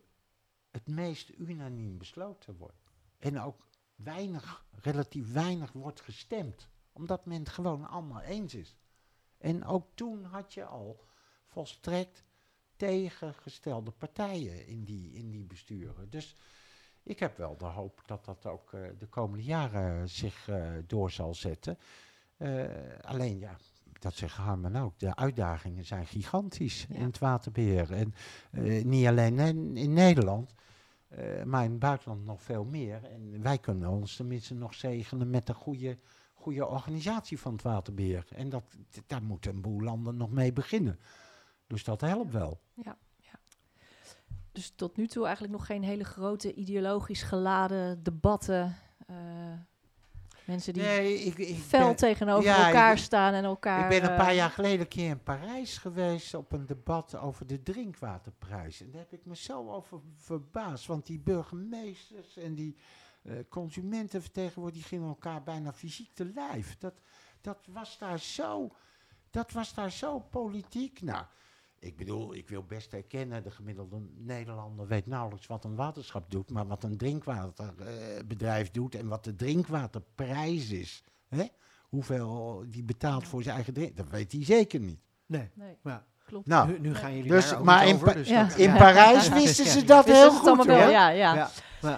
[0.70, 2.90] het meest unaniem besloten wordt.
[3.18, 6.68] En ook weinig, relatief weinig wordt gestemd.
[6.92, 8.76] Omdat men het gewoon allemaal eens is.
[9.38, 11.04] En ook toen had je al
[11.46, 12.24] volstrekt
[12.76, 16.10] tegengestelde partijen in die, in die besturen.
[16.10, 16.36] Dus
[17.02, 21.10] ik heb wel de hoop dat dat ook uh, de komende jaren zich uh, door
[21.10, 21.78] zal zetten.
[22.36, 23.56] Uh, alleen ja,
[24.02, 27.92] dat zegt Harmen ook, de uitdagingen zijn gigantisch in het waterbeheer.
[27.92, 28.14] En
[28.52, 30.54] uh, niet alleen in, in Nederland,
[31.10, 33.04] uh, maar in het buitenland nog veel meer.
[33.04, 35.98] En wij kunnen ons tenminste nog zegenen met een goede,
[36.34, 38.26] goede organisatie van het waterbeheer.
[38.34, 38.64] En dat,
[39.06, 40.98] daar moeten een boel landen nog mee beginnen.
[41.66, 42.60] Dus dat helpt wel.
[42.74, 43.38] Ja, ja.
[44.52, 48.76] Dus tot nu toe eigenlijk nog geen hele grote ideologisch geladen debatten.
[49.10, 49.16] Uh,
[50.44, 53.92] Mensen die nee, ik, ik fel ben, tegenover ja, elkaar staan en elkaar...
[53.92, 57.16] Ik ben een paar uh, jaar geleden een keer in Parijs geweest op een debat
[57.16, 58.80] over de drinkwaterprijs.
[58.80, 60.86] En daar heb ik me zo over verbaasd.
[60.86, 62.76] Want die burgemeesters en die
[63.22, 64.88] uh, consumentenvertegenwoordigers...
[64.88, 66.76] die gingen elkaar bijna fysiek te lijf.
[66.78, 66.94] Dat,
[67.40, 68.70] dat, was daar zo,
[69.30, 71.02] dat was daar zo politiek.
[71.02, 71.24] Nou,
[71.82, 76.50] ik bedoel, ik wil best erkennen, de gemiddelde Nederlander weet nauwelijks wat een waterschap doet,
[76.50, 81.04] maar wat een drinkwaterbedrijf uh, doet en wat de drinkwaterprijs is.
[81.28, 81.46] Hè?
[81.88, 85.00] Hoeveel die betaalt voor zijn eigen drink, dat weet hij zeker niet.
[85.26, 85.76] Nee, nee.
[85.82, 86.46] Maar klopt.
[86.46, 88.08] Nou, nu, nu gaan jullie dus, daar maar over.
[88.08, 88.44] In, Dus ja.
[88.44, 90.64] dat, in Parijs wisten ze dat heel goed.
[90.64, 91.34] Wel, ja, ja.
[91.34, 91.48] ja.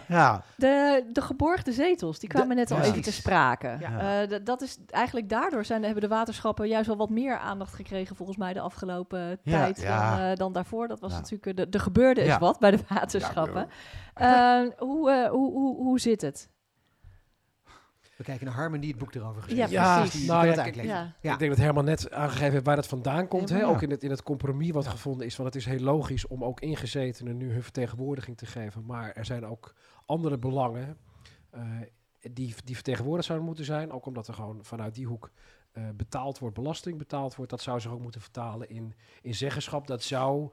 [0.08, 0.42] Ja.
[0.56, 2.92] De, de geborgde zetels, die kwamen De, net al precies.
[2.92, 3.76] even te sprake.
[3.80, 4.22] Ja.
[4.22, 8.16] Uh, dat is eigenlijk daardoor zijn, hebben de waterschappen juist wel wat meer aandacht gekregen,
[8.16, 10.16] volgens mij, de afgelopen Ja, tijd ja.
[10.16, 10.88] Dan, uh, dan daarvoor.
[10.88, 11.18] Dat was Ja.
[11.18, 12.38] natuurlijk, de, de gebeurde is Ja.
[12.38, 13.68] wat bij de waterschappen.
[14.22, 16.48] Uh, hoe, uh, hoe, hoe, hoe zit het?
[18.16, 20.20] We kijken naar Harmon die het boek erover geschreven Ja, precies.
[20.20, 20.46] Die Nou
[21.20, 21.32] ja.
[21.32, 23.48] Ik denk dat Herman net aangegeven heeft waar dat vandaan komt.
[23.48, 23.58] Hè?
[23.58, 23.66] ja.
[23.66, 25.36] Ook in het, in het compromis wat gevonden is.
[25.36, 28.84] Want het is heel logisch om ook ingezetenen nu hun vertegenwoordiging te geven.
[28.84, 29.74] Maar er zijn ook
[30.06, 30.96] andere belangen
[31.50, 31.62] eh,
[32.20, 33.92] die, die vertegenwoordigd zouden moeten zijn.
[33.92, 35.30] Ook omdat er gewoon vanuit die hoek
[35.72, 37.50] eh, betaald wordt, belasting betaald wordt.
[37.50, 39.86] Dat zou zich ook moeten vertalen in, in zeggenschap.
[39.86, 40.52] Dat zou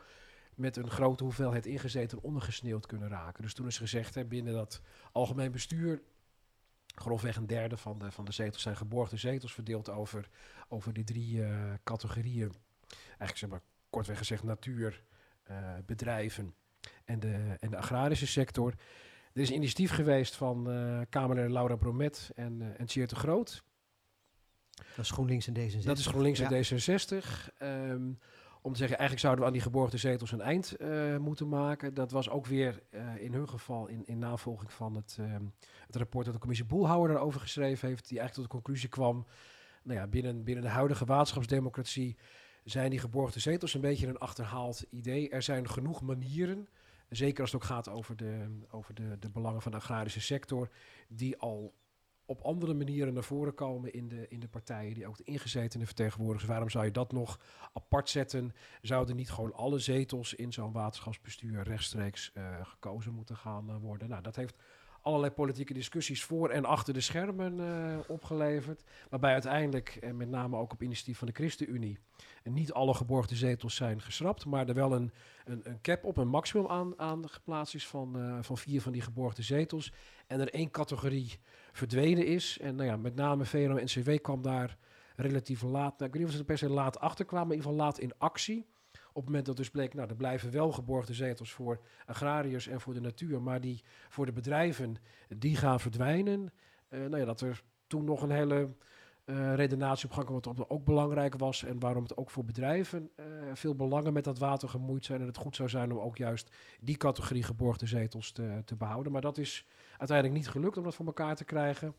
[0.56, 3.44] met een grote hoeveelheid ingezeten ondergesneeuwd kunnen raken.
[3.44, 4.82] Dus toen is gezegd, hè, binnen dat
[5.12, 6.02] algemeen bestuur
[7.02, 10.30] grofweg een derde van de, van de zetels zijn geborgde zetels verdeeld over,
[10.68, 12.52] over die drie eh, categorieën.
[13.08, 15.04] Eigenlijk zeg maar kortweg gezegd natuur,
[15.44, 16.54] eh, bedrijven
[17.06, 18.74] en de, en de agrarische sector.
[19.34, 20.64] Er is een initiatief geweest van
[21.10, 23.64] Kamerlid Laura Bromet en, eh en de Groot.
[24.96, 25.84] Dat is GroenLinks en D66.
[25.84, 26.64] Dat is GroenLinks en Ja.
[26.64, 27.54] D66.
[27.58, 28.12] Ehm,
[28.62, 31.94] om te zeggen, eigenlijk zouden we aan die geborgde zetels een eind eh, moeten maken.
[31.94, 35.46] Dat was ook weer eh, in hun geval in, in navolging van het, ehm,
[35.86, 38.08] het rapport dat de commissie Boelhouwer daarover geschreven heeft.
[38.08, 39.26] Die eigenlijk tot de conclusie kwam,
[39.84, 42.18] nou ja, binnen, binnen de huidige waterschapsdemocratie
[42.64, 45.30] zijn die geborgde zetels een beetje een achterhaald idee.
[45.30, 46.68] Er zijn genoeg manieren,
[47.10, 50.70] zeker als het ook gaat over de, over de, de belangen van de agrarische sector,
[51.08, 51.74] die al
[52.32, 55.86] op andere manieren naar voren komen in de, in de partijen die ook de ingezetenen
[55.86, 56.40] vertegenwoordigen.
[56.40, 57.40] Dus waarom zou je dat nog
[57.74, 58.54] apart zetten?
[58.82, 64.10] Zouden niet gewoon alle zetels in zo'n waterschapsbestuur rechtstreeks eh, gekozen moeten gaan eh, worden?
[64.10, 64.56] Nou, dat heeft
[65.02, 68.84] allerlei politieke discussies voor en achter de schermen eh, opgeleverd.
[69.10, 71.98] Waarbij uiteindelijk, en met name ook op initiatief van de ChristenUnie,
[72.44, 75.12] en niet alle geborgde zetels zijn geschrapt, maar er wel een,
[75.46, 79.02] een, een cap op, een maximum aan, aan geplaatst is van, van vier van die
[79.02, 79.94] geborgde zetels.
[80.28, 81.40] En er één categorie
[81.72, 82.58] verdwenen is.
[82.62, 84.78] En nou ja, met name VNO-NCW kwam daar
[85.16, 87.56] relatief laat, nou, ik weet niet of ze er per se laat achter kwamen, maar
[87.56, 88.66] in ieder geval laat in actie.
[88.92, 92.82] Op het moment dat dus bleek, nou, er blijven wel geborgde zetels voor agrariërs en
[92.82, 94.96] voor de natuur, maar die voor de bedrijven,
[95.38, 96.54] die gaan verdwijnen.
[96.88, 98.70] Eh, nou ja, dat er toen nog een hele
[99.26, 101.64] uh, redenatie op gang kwam, wat ook belangrijk was.
[101.64, 105.22] En waarom het ook voor bedrijven uh, veel belangen met dat water gemoeid zijn.
[105.22, 109.12] En het goed zou zijn om ook juist die categorie geborgde zetels te, te behouden.
[109.12, 109.66] Maar dat is
[110.02, 111.94] uiteindelijk niet gelukt om dat voor elkaar te krijgen.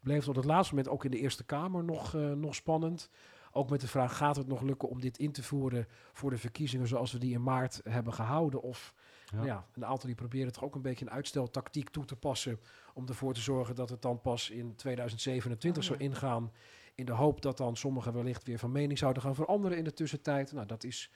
[0.00, 3.10] Bleef tot het laatste moment ook in de Eerste Kamer nog, uh, nog spannend.
[3.52, 6.38] Ook met de vraag, gaat het nog lukken om dit in te voeren voor de
[6.38, 8.62] verkiezingen zoals we die in maart hebben gehouden?
[8.62, 8.94] Of
[9.26, 9.36] ja.
[9.36, 12.60] Nou ja, een aantal die proberen toch ook een beetje een uitsteltactiek toe te passen
[12.94, 15.94] om ervoor te zorgen dat het dan pas in 2027 oh, ja.
[15.94, 16.52] zou ingaan.
[16.94, 19.92] In de hoop dat dan sommigen wellicht weer van mening zouden gaan veranderen in de
[19.92, 20.52] tussentijd.
[20.52, 21.10] Nou, dat is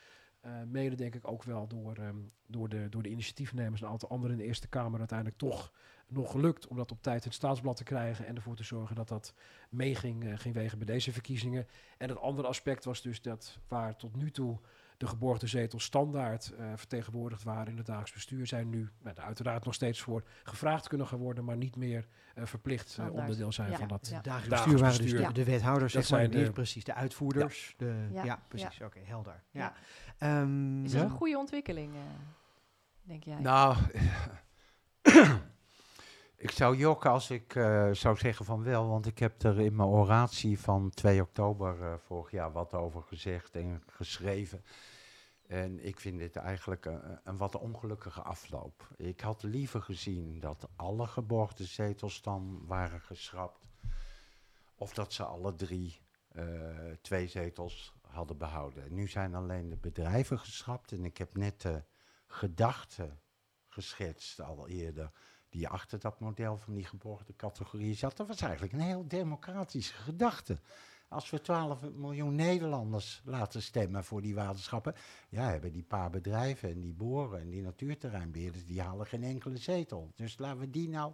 [0.46, 3.92] uh, mede denk ik ook wel door, um, door, de, door de initiatiefnemers en een
[3.92, 5.72] aantal anderen in de Eerste Kamer uiteindelijk toch
[6.08, 8.96] nog gelukt om dat op tijd in het staatsblad te krijgen en ervoor te zorgen
[8.96, 9.34] dat dat
[9.68, 11.66] mee ging, uh, ging wegen bij deze verkiezingen.
[11.98, 14.58] En het andere aspect was dus dat waar tot nu toe
[14.96, 19.64] de geborgde zetels standaard uh, vertegenwoordigd waren in het dagelijks bestuur, zijn nu nou, uiteraard
[19.64, 22.06] nog steeds voor gevraagd kunnen gaan worden, maar niet meer
[22.36, 23.76] uh, verplicht uh, onderdeel zijn ja.
[23.76, 24.20] van dat ja.
[24.20, 24.78] dagelijks bestuur.
[24.78, 27.74] waren dus de, de wethouders, dat zijn de, precies de uitvoerders.
[27.78, 28.42] Ja, de, ja.
[28.48, 28.74] precies.
[28.74, 29.42] Oké, okay, helder.
[29.50, 29.74] Ja.
[30.20, 31.92] Um, Is dat een goede ontwikkeling,
[33.02, 33.40] denk jij?
[33.40, 33.76] Nou.
[36.40, 39.76] Ik zou jokken als ik uh, zou zeggen van wel, want ik heb er in
[39.76, 44.64] mijn oratie van 2 oktober uh, vorig jaar wat over gezegd en geschreven.
[45.46, 46.84] En ik vind dit eigenlijk
[47.24, 48.88] een, wat ongelukkige afloop.
[48.96, 53.66] Ik had liever gezien dat alle geborgde zetels dan waren geschrapt.
[54.74, 56.00] Of dat ze alle drie
[56.32, 56.44] uh,
[57.00, 58.94] twee zetels hadden behouden.
[58.94, 61.82] Nu zijn alleen de bedrijven geschrapt en ik heb net de
[62.26, 63.20] gedachten
[63.66, 65.12] geschetst al eerder
[65.50, 68.16] die achter dat model van die geborgde categorie zat.
[68.16, 70.58] Dat was eigenlijk een heel democratische gedachte.
[71.08, 74.94] Als we 12 miljoen Nederlanders laten stemmen voor die waterschappen,
[75.28, 79.56] ja, hebben die paar bedrijven en die boren en die natuurterreinbeheerders, die halen geen enkele
[79.56, 80.12] zetel.
[80.14, 81.12] Dus laten we die nou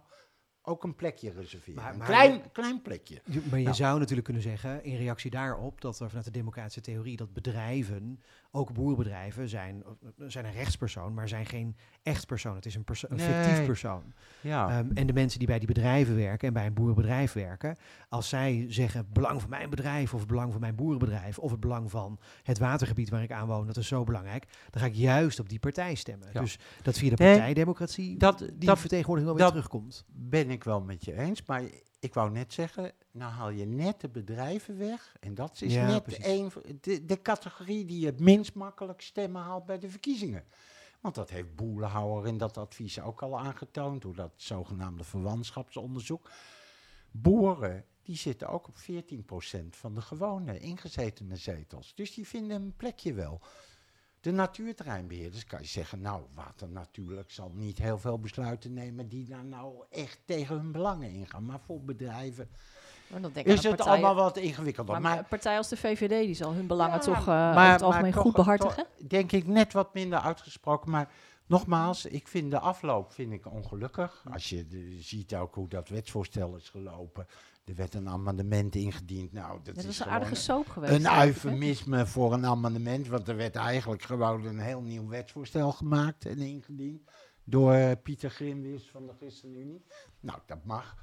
[0.65, 1.83] ook een plekje reserveren.
[1.83, 3.21] Maar, maar een klein, klein plekje.
[3.25, 3.75] Je, maar je nou.
[3.75, 8.19] zou natuurlijk kunnen zeggen, in reactie daarop, dat er vanuit de democratische theorie dat bedrijven,
[8.51, 9.83] ook boerenbedrijven, zijn,
[10.17, 12.55] zijn een rechtspersoon, maar zijn geen echt persoon.
[12.55, 13.43] Het is een, perso een nee.
[13.43, 14.13] fictief persoon.
[14.41, 14.79] Ja.
[14.79, 17.77] Um, en de mensen die bij die bedrijven werken en bij een boerenbedrijf werken,
[18.09, 21.59] als zij zeggen belang van mijn bedrijf of het belang van mijn boerenbedrijf of het
[21.59, 24.95] belang van het watergebied waar ik aan woon, dat is zo belangrijk, dan ga ik
[24.95, 26.29] juist op die partij stemmen.
[26.33, 26.41] Ja.
[26.41, 30.05] Dus dat via de partijdemocratie nee, dat, die dat, vertegenwoordiging wel weer terugkomt.
[30.07, 31.63] Ben ik wel met je eens, maar
[31.99, 35.15] ik wou net zeggen, nou haal je net de bedrijven weg.
[35.19, 36.51] En dat is ja, net een,
[36.81, 40.43] de, de categorie die het minst makkelijk stemmen haalt bij de verkiezingen.
[41.01, 46.29] Want dat heeft Boelenhouwer in dat advies ook al aangetoond, door dat zogenaamde verwantschapsonderzoek.
[47.11, 51.95] Boeren, die zitten ook op 14% van de gewone ingezetene zetels.
[51.95, 53.41] Dus die vinden een plekje wel.
[54.25, 59.25] De natuurterreinbeheerders kan je zeggen, nou, Water Natuurlijk zal niet heel veel besluiten nemen die
[59.25, 61.45] daar nou echt tegen hun belangen ingaan.
[61.45, 62.49] Maar voor bedrijven
[63.43, 65.01] is het allemaal wat ingewikkelder.
[65.01, 67.81] Maar, een partij als de VVD, die zal hun belangen ja, toch uh, maar, het
[67.81, 68.87] algemeen goed behartigen?
[68.97, 71.11] Toch, denk ik net wat minder uitgesproken, maar
[71.45, 74.23] nogmaals, ik vind de afloop vind ik ongelukkig.
[74.31, 77.27] Als je de, ziet ook hoe dat wetsvoorstel is gelopen.
[77.65, 79.31] Er werd een amendement ingediend.
[79.31, 80.93] Nou, dat, dat is een aardige soap geweest.
[80.93, 83.07] Een eufemisme voor een amendement.
[83.07, 87.11] Want er werd eigenlijk gewoon een heel nieuw wetsvoorstel gemaakt en ingediend.
[87.43, 89.85] Door uh, Pieter Grimwis van de ChristenUnie.
[90.19, 90.95] Nou, dat mag.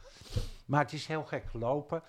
[0.66, 2.02] Maar het is heel gek gelopen.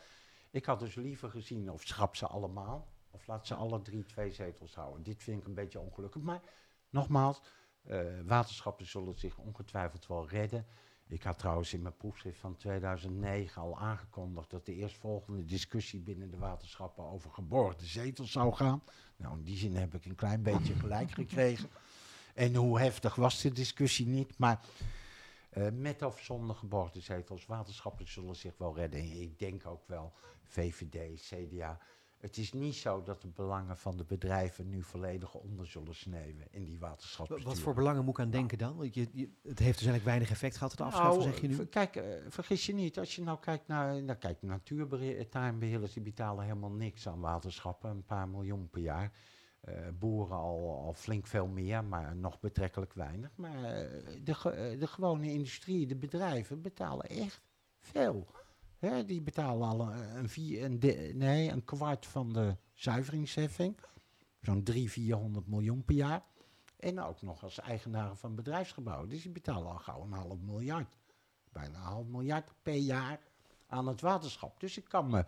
[0.52, 2.92] Ik had dus liever gezien of schrap ze allemaal.
[3.12, 5.04] Of laat ze alle drie twee zetels houden.
[5.04, 6.22] Dit vind ik een beetje ongelukkig.
[6.22, 6.42] Maar
[6.90, 7.42] nogmaals,
[7.86, 10.66] uh, waterschappen zullen zich ongetwijfeld wel redden.
[11.14, 16.32] Ik had trouwens in mijn proefschrift van 2009 al aangekondigd dat de eerstvolgende discussie binnen
[16.32, 18.84] de waterschappen over geborgde zetels zou gaan.
[19.16, 21.70] Nou, in die zin heb ik een klein beetje gelijk gekregen.
[22.34, 24.60] En hoe heftig was de discussie niet, maar
[25.54, 29.22] uh, met of zonder geborgde zetels, waterschappen zullen zich wel redden.
[29.22, 31.80] Ik denk ook wel VVD, CDA,
[32.24, 36.48] het is niet zo dat de belangen van de bedrijven nu volledig onder zullen sneeuwen
[36.50, 37.48] in die waterschapsbestuur.
[37.48, 38.76] Wat voor belangen moet ik aan denken dan?
[38.76, 41.48] Want je, je, het heeft dus eigenlijk weinig effect gehad, het afschaffen, nou, zeg je
[41.48, 41.66] nu?
[41.66, 46.44] Kijk, uh, vergis je niet, als je nou kijkt naar, nou, kijk, natuurtuinbeheerders, die betalen
[46.44, 49.12] helemaal niks aan waterschappen, een paar miljoen per jaar.
[49.70, 53.32] Uh, boeren al, al flink veel meer, maar nog betrekkelijk weinig.
[53.36, 53.90] Maar uh,
[54.24, 57.42] de, de gewone industrie, de bedrijven betalen echt
[57.80, 58.28] veel.
[58.90, 63.78] Hè, die betalen al een, een, vier, een, de, nee, een kwart van de zuiveringsheffing.
[64.42, 66.24] Zo'n 300, 400 miljoen per jaar.
[66.78, 69.10] En ook nog als eigenaren van bedrijfsgebouwen.
[69.10, 70.98] Dus die betalen al gauw een half miljard.
[71.52, 73.20] Bijna een half miljard per jaar
[73.68, 74.60] aan het waterschap.
[74.60, 75.26] Dus ik kan me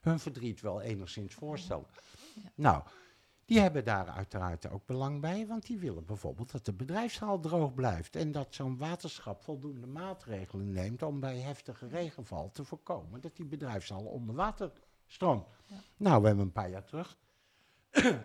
[0.00, 1.86] hun verdriet wel enigszins voorstellen.
[2.34, 2.50] Ja.
[2.54, 2.82] Nou,
[3.48, 7.74] die hebben daar uiteraard ook belang bij, want die willen bijvoorbeeld dat de bedrijfshaal droog
[7.74, 13.36] blijft en dat zo'n waterschap voldoende maatregelen neemt om bij heftige regenval te voorkomen dat
[13.36, 14.72] die bedrijfshaal onder water
[15.06, 15.46] stroom.
[15.66, 15.76] Ja.
[15.96, 17.18] Nou, we hebben een paar jaar terug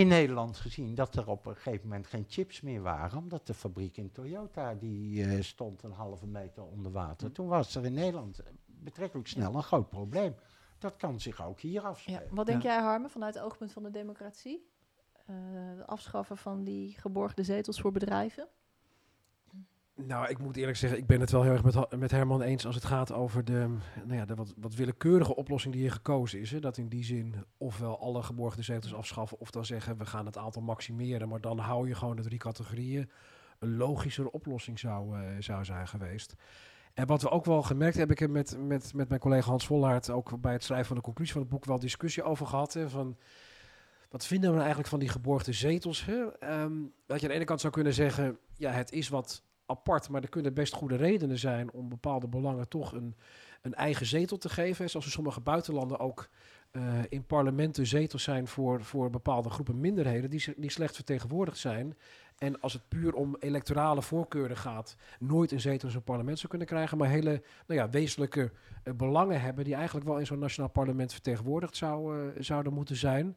[0.00, 3.54] in Nederland gezien dat er op een gegeven moment geen chips meer waren, omdat de
[3.54, 7.32] fabriek in Toyota die eh, stond een halve meter onder water.
[7.32, 10.34] Toen was er in Nederland eh, betrekkelijk snel een groot probleem.
[10.78, 11.88] Dat kan zich ook hier Ja.
[11.88, 12.28] afspelen.
[12.30, 12.68] Wat denk Ja.
[12.74, 14.68] jij, Harmen, vanuit het oogpunt van de democratie?
[15.26, 15.34] Eh,
[15.76, 18.48] het afschaffen van die geborgde zetels voor bedrijven?
[19.94, 22.66] Nou, ik moet eerlijk zeggen, ik ben het wel heel erg met, met Herman eens
[22.66, 26.40] als het gaat over de, nou ja, de wat, wat willekeurige oplossing die hier gekozen
[26.40, 26.50] is.
[26.50, 26.60] Hè.
[26.60, 30.36] Dat in die zin ofwel alle geborgde zetels afschaffen of dan zeggen we gaan het
[30.36, 33.10] aantal maximeren, maar dan hou je gewoon de drie categorieën.
[33.58, 36.34] Een logischere oplossing zou, eh, zou zijn geweest.
[36.94, 39.66] En wat we ook wel gemerkt hebben, ik heb met, met, met mijn collega Hans
[39.66, 42.72] Vollaert ook bij het schrijven van de conclusie van het boek wel discussie over gehad.
[42.72, 43.16] Hè, van,
[44.10, 46.04] wat vinden we nou eigenlijk van die geborgde zetels?
[46.04, 46.38] Hè?
[46.38, 46.72] Ehm,
[47.06, 50.22] dat je aan de ene kant zou kunnen zeggen, ja, het is wat apart, maar
[50.22, 53.16] er kunnen best goede redenen zijn om bepaalde belangen toch een,
[53.62, 54.90] een eigen zetel te geven.
[54.90, 56.28] Zoals in sommige buitenlanden ook
[56.70, 61.96] eh, in parlementen zetels zijn voor, voor bepaalde groepen minderheden die, die slecht vertegenwoordigd zijn.
[62.38, 66.48] En als het puur om electorale voorkeuren gaat, nooit een zetel in zo'n parlement zou
[66.48, 68.52] kunnen krijgen, maar hele nou ja, wezenlijke
[68.82, 72.96] eh, belangen hebben die eigenlijk wel in zo'n nationaal parlement vertegenwoordigd zou, eh, zouden moeten
[72.96, 73.36] zijn.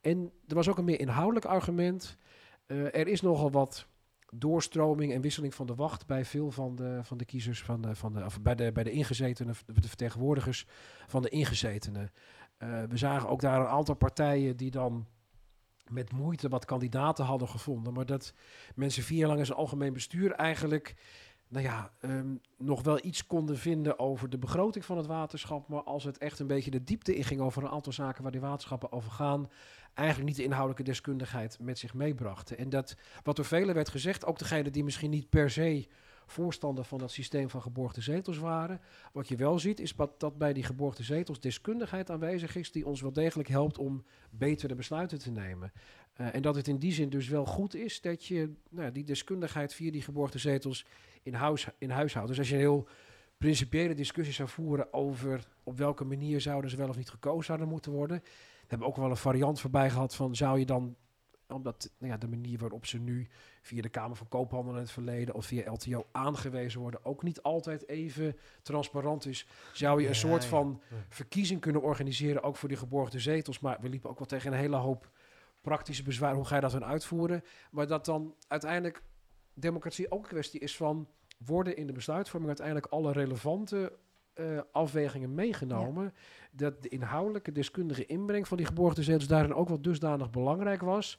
[0.00, 2.16] En er was ook een meer inhoudelijk argument.
[2.66, 3.86] Er is nogal wat
[4.30, 7.94] doorstroming en wisseling van de wacht bij veel van de, van de kiezers, van de,
[7.94, 10.66] van de, of bij, de, bij de ingezetenen, de vertegenwoordigers
[11.06, 12.10] van de ingezetenen.
[12.56, 15.06] Eh, we zagen ook daar een aantal partijen die dan
[15.90, 17.92] met moeite wat kandidaten hadden gevonden.
[17.92, 18.34] Maar dat
[18.74, 20.94] mensen vier jaar lang in zijn algemeen bestuur eigenlijk
[21.48, 25.68] nou ja, ehm, nog wel iets konden vinden over de begroting van het waterschap.
[25.68, 28.40] Maar als het echt een beetje de diepte inging over een aantal zaken waar die
[28.40, 29.50] waterschappen over gaan,
[29.94, 32.58] eigenlijk niet de inhoudelijke deskundigheid met zich meebrachten.
[32.58, 35.88] En dat wat door velen werd gezegd, ook degene die misschien niet per se
[36.26, 38.80] voorstander van dat systeem van geborgde zetels waren.
[39.12, 43.00] Wat je wel ziet, is dat, bij die geborgde zetels deskundigheid aanwezig is die ons
[43.00, 45.72] wel degelijk helpt om betere besluiten te nemen.
[46.12, 49.04] Eh, en dat het in die zin dus wel goed is dat je nou, die
[49.04, 50.86] deskundigheid via die geborgde zetels
[51.22, 52.28] in huis, in huis houdt.
[52.28, 52.88] Dus als je een heel
[53.38, 57.68] principiële discussie zou voeren over op welke manier zouden ze wel of niet gekozen zouden
[57.68, 58.20] moeten worden.
[58.22, 60.96] We hebben ook wel een variant voorbij gehad van zou je dan,
[61.48, 63.28] omdat nou ja, de manier waarop ze nu
[63.62, 67.42] via de Kamer van Koophandel in het verleden of via LTO aangewezen worden ook niet
[67.42, 70.48] altijd even transparant is, zou je een soort ja.
[70.48, 73.60] van verkiezing kunnen organiseren, ook voor die geborgde zetels.
[73.60, 75.10] Maar we liepen ook wel tegen een hele hoop
[75.60, 76.36] praktische bezwaren.
[76.36, 77.42] Hoe ga je dat dan uitvoeren?
[77.70, 79.02] Maar dat dan uiteindelijk
[79.54, 81.08] democratie ook een kwestie is van...
[81.44, 83.98] worden in de besluitvorming uiteindelijk alle relevante
[84.36, 86.14] eh, afwegingen meegenomen...
[86.50, 89.26] dat de inhoudelijke deskundige inbreng van die geborgde zetels...
[89.26, 91.18] daarin ook wel dusdanig belangrijk was...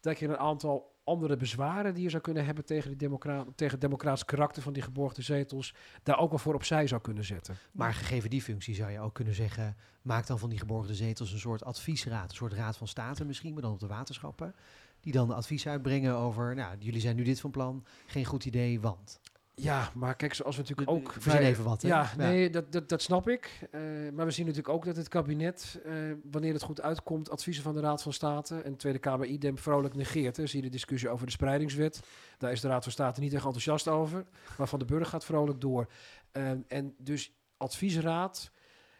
[0.00, 2.64] dat je een aantal andere bezwaren die je zou kunnen hebben...
[2.64, 5.74] tegen, die democra tegen het democratisch karakter van die geborgde zetels...
[6.02, 7.56] daar ook wel voor opzij zou kunnen zetten.
[7.72, 11.32] Maar gegeven die functie zou je ook kunnen zeggen, maak dan van die geborgde zetels
[11.32, 14.54] een soort adviesraad, een soort raad van state misschien, maar dan op de waterschappen.
[15.00, 18.80] Die dan advies uitbrengen over, nou, jullie zijn nu dit van plan, geen goed idee,
[18.80, 19.20] want.
[19.60, 21.12] Ja, maar kijk, zoals we natuurlijk ook...
[21.12, 21.88] We zien even wat, hè?
[21.88, 23.68] Ja, nee, dat, dat, dat snap ik.
[23.70, 23.80] Eh,
[24.12, 25.92] maar we zien natuurlijk ook dat het kabinet, eh,
[26.30, 29.58] wanneer het goed uitkomt, adviezen van de Raad van State en de Tweede Kamer idem
[29.58, 30.36] vrolijk negeert.
[30.36, 30.46] Hè.
[30.46, 32.00] Zie je de discussie over de spreidingswet.
[32.38, 34.26] Daar is de Raad van State niet echt enthousiast over.
[34.58, 35.86] Maar Van de Burger gaat vrolijk door.
[36.32, 38.50] Eh, en dus adviesraad,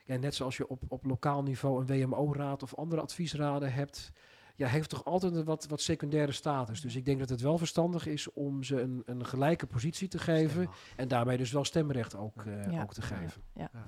[0.04, 4.12] ja, net zoals je op, op lokaal niveau een WMO-raad of andere adviesraden hebt,
[4.58, 6.80] ja, heeft toch altijd een wat, wat secundaire status.
[6.80, 10.18] Dus ik denk dat het wel verstandig is om ze een, een gelijke positie te
[10.18, 10.68] geven.
[10.96, 13.42] En daarmee dus wel stemrecht ook, eh, Ja, ook te geven.
[13.54, 13.68] ja.
[13.72, 13.84] Ja.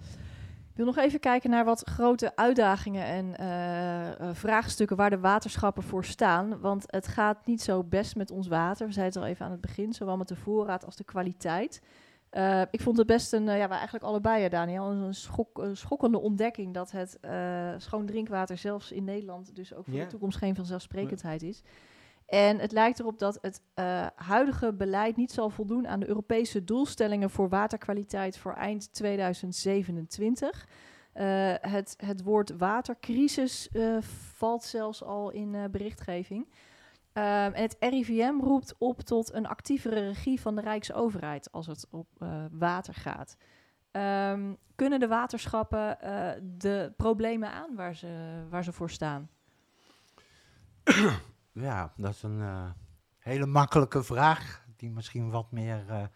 [0.70, 5.18] Ik wil nog even kijken naar wat grote uitdagingen en eh, eh, vraagstukken waar de
[5.18, 6.60] waterschappen voor staan.
[6.60, 8.86] Want het gaat niet zo best met ons water.
[8.86, 11.82] We zeiden het al even aan het begin, zowel met de voorraad als de kwaliteit.
[12.30, 15.58] Eh, ik vond het best een, eh, ja, wij eigenlijk allebei, hè, Daniel, een schok,
[15.58, 20.04] een schokkende ontdekking dat het eh, schoon drinkwater zelfs in Nederland dus ook voor Ja.
[20.04, 21.62] de toekomst geen vanzelfsprekendheid is.
[22.26, 26.64] En het lijkt erop dat het eh, huidige beleid niet zal voldoen aan de Europese
[26.64, 30.68] doelstellingen voor waterkwaliteit voor eind 2027.
[31.12, 33.96] Eh, het, het woord watercrisis eh,
[34.34, 36.46] valt zelfs al in eh, berichtgeving.
[37.12, 41.86] Ehm, en het RIVM roept op tot een actievere regie van de Rijksoverheid als het
[41.90, 43.36] op eh, water gaat.
[43.90, 49.30] Ehm, kunnen de waterschappen eh, de problemen aan waar ze, waar ze voor staan?
[51.52, 52.70] Ja, dat is een eh,
[53.18, 56.11] hele makkelijke vraag, die misschien wat meer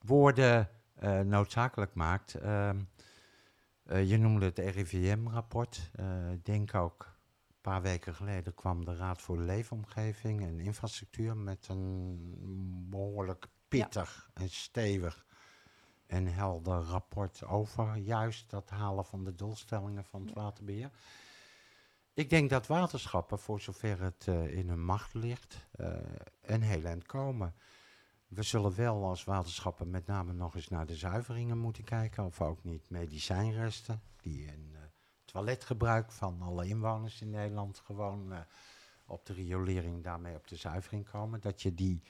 [0.00, 0.68] woorden
[1.24, 2.34] noodzakelijk maakt.
[2.34, 2.78] Ehm,
[3.92, 5.90] eh, je noemde het RIVM-rapport.
[6.32, 7.11] Ik denk ook
[7.62, 13.48] een paar weken geleden kwam de Raad voor de Leefomgeving en Infrastructuur met een behoorlijk
[13.68, 15.26] pittig en stevig
[16.06, 20.34] en helder rapport over juist dat halen van de doelstellingen van het Ja.
[20.42, 20.90] waterbeheer.
[22.14, 25.96] Ik denk dat waterschappen, voor zover het eh, in hun macht ligt, eh,
[26.40, 27.54] een heel eind komen.
[28.28, 32.24] We zullen wel als waterschappen met name nog eens naar de zuiveringen moeten kijken.
[32.24, 34.81] Of ook niet medicijnresten, die in eh,
[35.32, 38.38] toiletgebruik van alle inwoners in Nederland gewoon eh,
[39.06, 41.40] op de riolering, daarmee op de zuivering komen.
[41.40, 42.02] Dat je die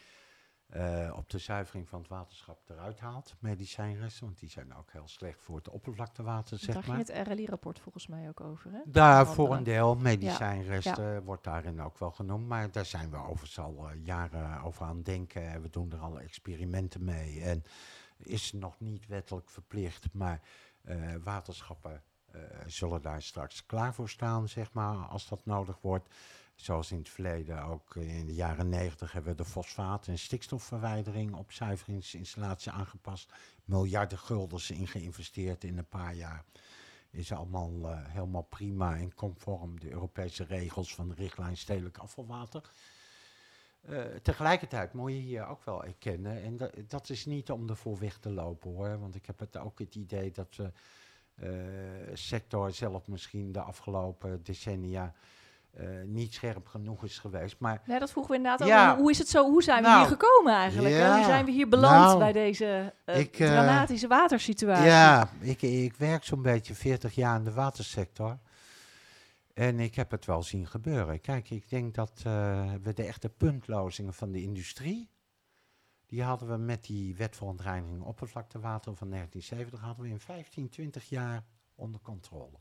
[0.67, 4.25] eh, op de zuivering van het waterschap eruit haalt, medicijnresten.
[4.25, 6.97] Want die zijn ook heel slecht voor het oppervlaktewater, zeg Daar maar.
[6.97, 8.73] ging het RLI-rapport volgens mij ook over.
[8.73, 8.79] Hè?
[8.87, 12.47] Daar voor een deel, medicijnresten wordt daarin ook wel genoemd.
[12.47, 15.51] Maar daar zijn we overigens al eh, jaren over aan het denken.
[15.51, 17.43] En we doen er al experimenten mee.
[17.43, 17.63] En
[18.17, 20.41] is nog niet wettelijk verplicht, maar
[21.23, 22.03] waterschappen
[22.67, 26.09] zullen daar straks klaar voor staan, zeg maar, als dat nodig wordt.
[26.63, 30.19] Zoals in het verleden ook eh, in de jaren negentig hebben we de fosfaat- en
[30.19, 33.33] stikstofverwijdering op zuiveringsinstallatie aangepast.
[33.65, 36.45] Miljarden guldens in geïnvesteerd in een paar jaar
[37.11, 42.71] is allemaal eh, helemaal prima en conform de Europese regels van de richtlijn stedelijk afvalwater.
[43.81, 47.99] Eh, tegelijkertijd moet je hier ook wel erkennen, en dat, dat is niet om ervoor
[47.99, 50.73] weg te lopen hoor, want ik heb het ook het idee dat de
[52.13, 55.15] sector zelf misschien de afgelopen decennia
[55.73, 57.57] eh, niet scherp genoeg is geweest.
[57.59, 58.91] Maar Ja, dat vroegen we inderdaad Ja.
[58.93, 58.99] ook.
[58.99, 59.51] Hoe, is het zo?
[59.51, 60.95] Hoe zijn we Nou, hier gekomen eigenlijk?
[60.95, 61.15] ja.
[61.17, 64.85] Hoe zijn we hier beland Nou, bij deze eh, ik, eh, dramatische watersituatie?
[64.85, 68.39] Ja, ik, ik werk zo'n beetje 40 jaar in de watersector.
[69.55, 71.21] En ik heb het wel zien gebeuren.
[71.21, 75.09] Kijk, ik denk dat eh, we de echte puntlozingen van de industrie.
[76.13, 79.81] Die hadden we met die wet voor ontreiniging oppervlaktewater van 1970.
[79.81, 81.45] hadden we in 15, 20 jaar
[81.75, 82.59] onder controle.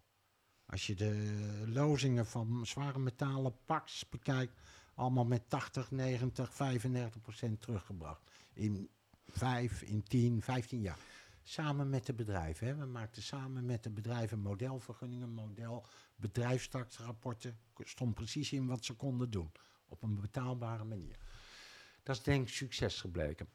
[0.65, 4.53] Als je de lozingen van zware metalen, PAX bekijkt.
[4.95, 8.31] allemaal met 80, 90, 95 procent teruggebracht.
[8.53, 8.89] In
[9.27, 10.97] 5, in 10, 15 jaar.
[11.43, 12.67] Samen met de bedrijven.
[12.67, 12.75] Hè.
[12.75, 15.85] We maakten samen met de bedrijven modelvergunningen, model
[16.15, 17.57] bedrijfstaksrapporten.
[17.77, 19.51] Stond precies in wat ze konden doen.
[19.87, 21.17] Op een betaalbare manier.
[22.03, 23.47] Dat is denk ik succes gebleken.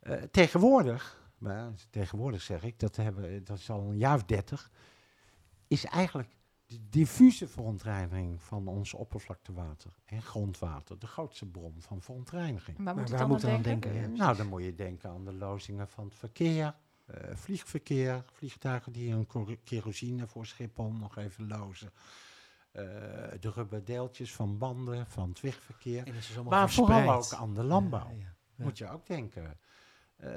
[0.00, 4.70] Eh, tegenwoordig, maar tegenwoordig zeg ik, dat, hebben, dat is al een jaar of dertig,
[5.68, 6.28] is eigenlijk
[6.66, 12.78] de diffuse verontreiniging van ons oppervlaktewater en grondwater de grootste bron van verontreiniging.
[12.78, 14.12] Maar moet waar dan we aan aan denken?
[14.12, 16.74] nou, dan moet je denken aan de lozingen van het verkeer,
[17.06, 21.90] eh, vliegverkeer, vliegtuigen die hun kerosine voor Schiphol nog even lozen.
[22.72, 22.84] Eh,
[23.40, 26.04] de rubberdeeltjes van banden, van het wegverkeer.
[26.44, 28.08] Maar vooral ook aan de landbouw.
[28.08, 28.64] Ja, ja, ja.
[28.64, 29.58] Moet je ook denken.
[30.16, 30.28] Eh,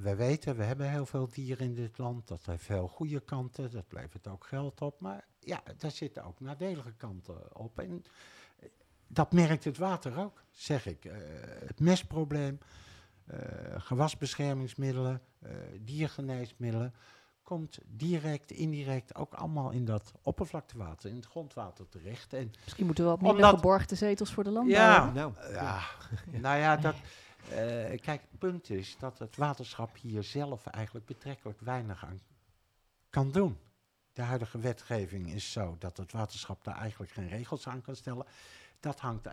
[0.00, 2.28] we weten, we hebben heel veel dieren in dit land.
[2.28, 3.70] Dat heeft veel goede kanten.
[3.70, 5.00] Dat levert ook geld op.
[5.00, 7.78] Maar ja, daar zitten ook nadelige kanten op.
[7.78, 8.04] En
[8.58, 8.68] eh,
[9.06, 11.02] dat merkt het water ook, zeg ik.
[11.66, 12.58] Het mestprobleem,
[13.76, 15.22] gewasbeschermingsmiddelen,
[15.80, 16.94] diergeneesmiddelen.
[17.44, 22.32] Komt direct, indirect ook allemaal in dat oppervlaktewater, in het grondwater terecht.
[22.32, 25.10] En Misschien moeten we wat minder Omdat- geborgde zetels voor de landbouw Ja.
[25.12, 25.80] Nou, ja,
[26.46, 26.94] nou ja, dat,
[27.50, 32.20] eh, kijk, het punt is dat het waterschap hier zelf eigenlijk betrekkelijk weinig aan
[33.10, 33.58] kan doen.
[34.12, 38.26] De huidige wetgeving is zo dat het waterschap daar eigenlijk geen regels aan kan stellen.
[38.80, 39.28] Dat hangt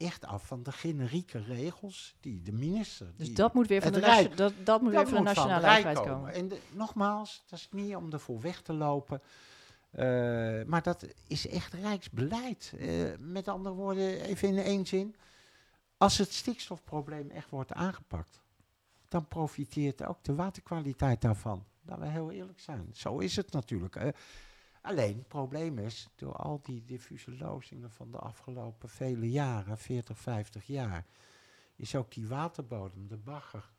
[0.00, 3.12] echt af van de generieke regels die de minister.
[3.16, 5.60] Dus dat moet weer van de, Rijk- dat, dat moet weer van de moet nationale
[5.78, 6.12] overheid komen.
[6.14, 6.32] komen.
[6.32, 9.20] En de- nogmaals, dat is niet om ervoor weg te lopen.
[9.90, 10.04] eh,
[10.66, 12.72] maar dat is echt rijksbeleid.
[12.78, 12.88] Eh,
[13.18, 15.14] met andere woorden, even in één zin.
[15.96, 18.40] Als het stikstofprobleem echt wordt aangepakt,
[19.08, 21.64] dan profiteert ook de waterkwaliteit daarvan.
[21.86, 22.88] Laten we heel eerlijk zijn.
[22.92, 23.96] Zo is het natuurlijk.
[23.96, 24.08] eh.
[24.80, 30.18] Alleen het probleem is, door al die diffuse lozingen van de afgelopen vele jaren, 40,
[30.18, 31.06] 50 jaar,
[31.76, 33.70] is ook die waterbodem, de bagger,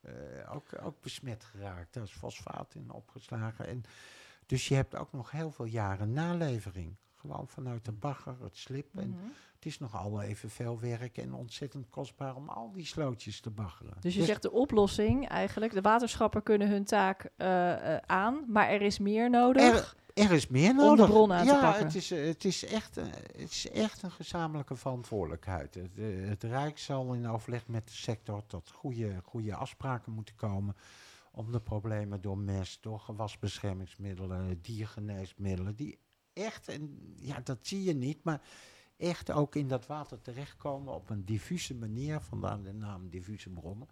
[0.00, 1.94] eh, ook, ook besmet geraakt.
[1.94, 3.66] Daar is fosfaat in opgeslagen.
[3.66, 3.82] En
[4.46, 6.96] dus je hebt ook nog heel veel jaren nalevering.
[7.20, 8.98] Gewoon vanuit de bagger, het slip.
[8.98, 9.18] En Mhm.
[9.54, 13.50] het is nog al even veel werk en ontzettend kostbaar om al die slootjes te
[13.50, 13.96] baggeren.
[14.00, 18.68] Dus je zegt de oplossing eigenlijk, de waterschappen kunnen hun taak eh, eh, aan, maar
[18.68, 19.96] er is meer nodig.
[20.14, 21.06] Er is meer Om de nodig.
[21.06, 21.84] bron aan te ja, pakken.
[21.84, 25.74] Het is, het, is echt, het is echt een gezamenlijke verantwoordelijkheid.
[25.74, 30.34] Het, eh, het Rijk zal in overleg met de sector tot goede, goede afspraken moeten
[30.34, 30.76] komen.
[31.32, 35.98] Om de problemen door mest, door gewasbeschermingsmiddelen, diergeneesmiddelen, die
[36.44, 38.40] echt, en ja, dat zie je niet, maar
[38.96, 43.88] echt ook in dat water terechtkomen op een diffuse manier, vandaar de naam diffuse bronnen,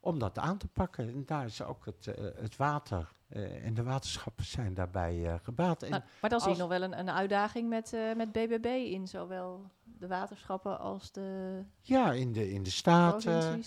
[0.00, 1.08] om dat aan te pakken.
[1.08, 5.34] En daar is ook het, eh, het water eh, en de waterschappen zijn daarbij eh,
[5.42, 5.80] gebaat.
[5.80, 9.70] Nou, maar dan zie je nog wel een, een uitdaging met, met BBB in zowel
[9.82, 13.64] de waterschappen als de Ja, in de, in de Staten,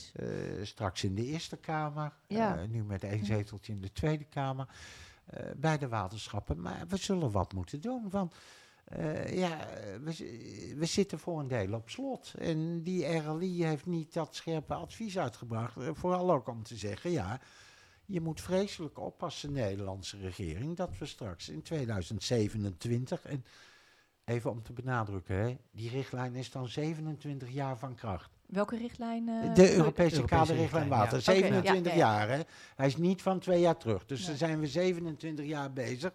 [0.61, 2.65] straks in de Eerste Kamer, Ja.
[2.65, 4.67] nu met één zeteltje in de Tweede Kamer,
[5.57, 6.61] bij de waterschappen.
[6.61, 8.33] Maar we zullen wat moeten doen, want
[8.87, 9.67] eh, ja,
[10.75, 12.33] we zitten voor een deel op slot.
[12.39, 17.11] En die RLI heeft niet dat scherpe advies uitgebracht, eh, vooral ook om te zeggen,
[17.11, 17.39] ja...
[18.09, 23.45] Je moet vreselijk oppassen, Nederlandse regering, dat we straks in 2027, en
[24.23, 28.36] even om te benadrukken, hè, die richtlijn is dan 27 jaar van kracht.
[28.47, 29.29] Welke richtlijn?
[29.29, 29.47] eh, De?
[29.49, 31.19] Europese, Europese kaderrichtlijn water.
[31.19, 32.05] Oké, ja, 27 ja, ja.
[32.05, 32.39] jaar, hè?
[32.75, 34.05] Hij is niet van twee jaar terug.
[34.05, 34.27] Dus Nee.
[34.27, 36.13] dan zijn we 27 jaar bezig.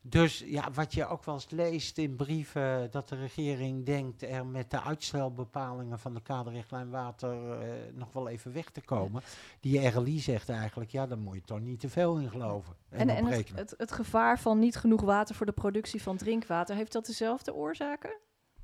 [0.00, 4.46] Dus ja, wat je ook wel eens leest in brieven, dat de regering denkt er
[4.46, 9.22] met de uitstelbepalingen van de kaderrichtlijn water eh, nog wel even weg te komen.
[9.60, 12.74] Die RLI zegt eigenlijk, ja, daar moet je toch niet te veel in geloven.
[12.90, 16.76] En, En, het, het, het gevaar van niet genoeg water voor de productie van drinkwater,
[16.76, 18.16] heeft dat dezelfde oorzaken?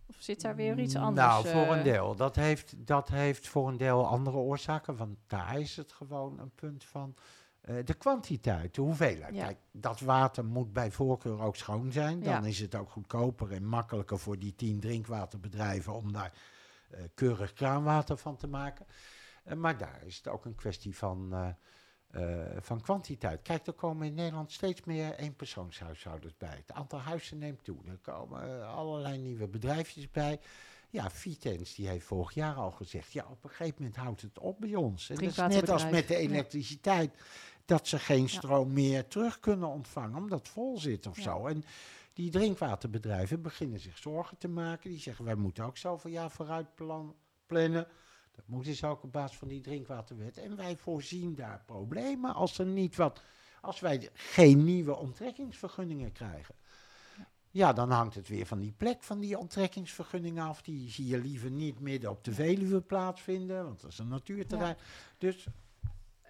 [0.07, 1.27] Of zit daar weer iets anders?
[1.27, 1.77] Nou, voor eh?
[1.77, 2.15] een deel.
[2.15, 4.97] Dat heeft, dat heeft voor een deel andere oorzaken.
[4.97, 7.15] Want daar is het gewoon een punt van
[7.61, 9.35] eh, de kwantiteit, de hoeveelheid.
[9.35, 9.45] Ja.
[9.45, 12.23] Kijk, dat water moet bij voorkeur ook schoon zijn.
[12.23, 12.49] Dan Ja.
[12.49, 16.33] is het ook goedkoper en makkelijker voor die tien drinkwaterbedrijven om daar
[16.91, 18.87] eh, keurig kraanwater van te maken.
[19.45, 21.35] Eh, maar daar is het ook een kwestie van,
[22.15, 23.43] eh, van kwantiteit.
[23.43, 26.57] Kijk, er komen in Nederland steeds meer eenpersoonshuishoudens bij.
[26.67, 27.77] Het aantal huizen neemt toe.
[27.89, 30.41] Er komen eh, allerlei nieuwe bedrijfjes bij.
[30.91, 34.39] Ja, Vitens die heeft vorig jaar al gezegd, ja, op een gegeven moment houdt het
[34.39, 35.11] op bij ons.
[35.11, 36.21] En dat is net als met de ja.
[36.21, 37.15] elektriciteit,
[37.65, 41.23] dat ze geen stroom meer terug kunnen ontvangen omdat het vol zit of Ja.
[41.23, 41.47] zo.
[41.47, 41.65] En
[42.13, 44.91] die drinkwaterbedrijven beginnen zich zorgen te maken.
[44.91, 47.15] Die zeggen, wij moeten ook zoveel jaar vooruit plan-
[47.47, 47.87] plannen.
[48.37, 50.39] Dat moeten ze ook op basis van die drinkwaterwet.
[50.39, 53.23] En wij voorzien daar problemen als er niet wat,
[53.61, 56.55] als wij geen nieuwe onttrekkingsvergunningen krijgen.
[57.51, 60.63] Ja, dan hangt het weer van die plek van die onttrekkingsvergunningen af.
[60.63, 64.77] Die zie je liever niet midden op de Veluwe plaatsvinden, want dat is een natuurterrein.
[65.19, 65.47] Dus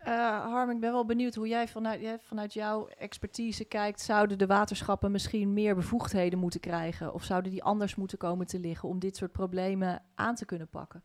[0.05, 4.00] Eh, Harm, ik ben wel benieuwd hoe jij vanuit, jij vanuit jouw expertise kijkt.
[4.00, 7.14] Zouden de waterschappen misschien meer bevoegdheden moeten krijgen?
[7.14, 10.68] Of zouden die anders moeten komen te liggen om dit soort problemen aan te kunnen
[10.68, 11.02] pakken?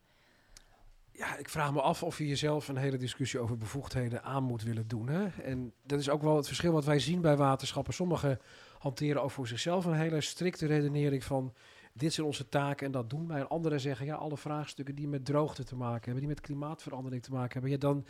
[1.20, 4.63] Ja, ik vraag me af of je jezelf een hele discussie over bevoegdheden aan moet
[4.63, 5.09] willen doen.
[5.09, 5.28] Hè?
[5.43, 7.93] En dat is ook wel het verschil wat wij zien bij waterschappen.
[7.93, 8.39] Sommigen
[8.78, 11.53] hanteren ook voor zichzelf een hele strikte redenering van
[11.93, 13.39] dit zijn onze taken en dat doen wij.
[13.39, 17.24] En anderen zeggen ja, alle vraagstukken die met droogte te maken hebben, die met klimaatverandering
[17.24, 18.05] te maken hebben, ja, dan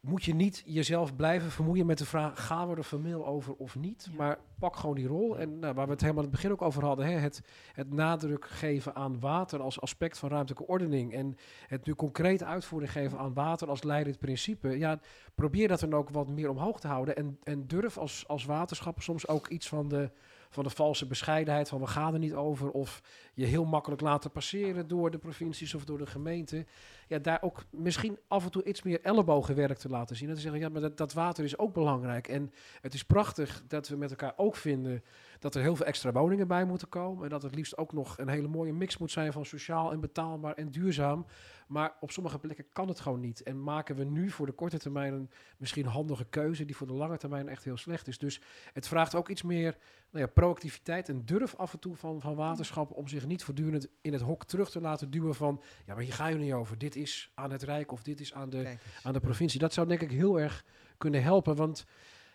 [0.00, 3.76] moet je niet jezelf blijven vermoeien met de vraag: gaan we er formeel over of
[3.76, 4.08] niet?
[4.10, 4.16] Ja.
[4.16, 5.38] Maar pak gewoon die rol.
[5.38, 7.42] En nou, waar we het helemaal in het begin ook over hadden: hè, het,
[7.72, 11.12] het nadruk geven aan water als aspect van ruimtelijke ordening.
[11.12, 11.36] En
[11.66, 14.78] het nu concreet uitvoering geven aan water als leidend principe.
[14.78, 15.00] Ja,
[15.34, 17.16] probeer dat dan ook wat meer omhoog te houden.
[17.16, 20.10] En, en durf als, als waterschap soms ook iets van de,
[20.50, 22.70] van de valse bescheidenheid: van we gaan er niet over.
[22.70, 23.02] Of
[23.34, 26.66] je heel makkelijk laten passeren door de provincies of door de gemeente
[27.06, 30.28] ja, daar ook misschien af en toe iets meer ellebogenwerk te laten zien.
[30.28, 32.28] En te zeggen, ja, maar dat, dat water is ook belangrijk.
[32.28, 35.04] En het is prachtig dat we met elkaar ook vinden
[35.40, 37.24] dat er heel veel extra woningen bij moeten komen.
[37.24, 40.00] En dat het liefst ook nog een hele mooie mix moet zijn van sociaal en
[40.00, 41.26] betaalbaar en duurzaam.
[41.66, 43.42] Maar op sommige plekken kan het gewoon niet.
[43.42, 46.92] En maken we nu voor de korte termijn een misschien handige keuze die voor de
[46.92, 48.18] lange termijn echt heel slecht is.
[48.18, 48.40] Dus
[48.72, 49.76] het vraagt ook iets meer
[50.10, 53.88] nou ja, proactiviteit en durf af en toe van, van waterschappen om zich niet voortdurend
[54.00, 56.78] in het hok terug te laten duwen van ja, maar hier ga je niet over.
[56.78, 59.60] Dit is aan het Rijk of dit is aan de, aan de provincie.
[59.60, 60.64] Dat zou denk ik heel erg
[60.98, 61.56] kunnen helpen.
[61.56, 61.86] Want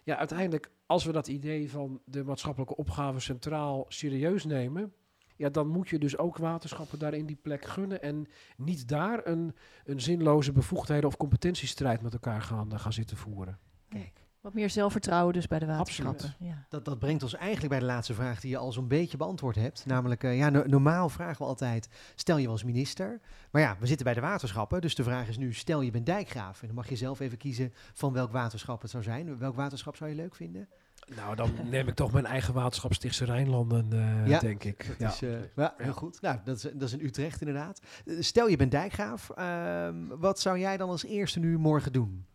[0.06, 4.94] ja, uiteindelijk, als we dat idee van de maatschappelijke opgave centraal serieus nemen,
[5.36, 8.02] ja, dan moet je dus ook waterschappen daarin die plek gunnen.
[8.02, 8.28] En
[8.58, 13.60] niet daar een, een zinloze bevoegdheden of competentiestrijd met elkaar gaan, gaan zitten voeren.
[13.90, 14.25] Kijk.
[14.46, 16.26] Wat meer zelfvertrouwen dus bij de waterschappen.
[16.26, 16.52] Absoluut.
[16.54, 16.66] Ja.
[16.70, 19.56] Dat, dat brengt ons eigenlijk bij de laatste vraag die je al zo'n beetje beantwoord
[19.56, 19.86] hebt.
[19.86, 23.20] Namelijk, eh, ja, no- normaal vragen we altijd, stel je was minister.
[23.52, 26.06] Maar ja, we zitten bij de waterschappen, dus de vraag is nu, stel je bent
[26.06, 26.62] dijkgraaf.
[26.62, 29.38] En dan mag je zelf even kiezen van welk waterschap het zou zijn.
[29.38, 30.68] Welk waterschap zou je leuk vinden?
[31.16, 34.86] Nou, dan neem ik toch mijn eigen waterschap Stichtse Rijnlanden, eh, Ja, denk ik.
[34.88, 35.08] Dat Ja.
[35.10, 36.22] is, eh, ja, heel goed.
[36.22, 37.82] Nou, dat is, dat is in Utrecht inderdaad.
[38.20, 42.26] Stel je bent dijkgraaf, ehm, wat zou jij dan als eerste nu morgen doen?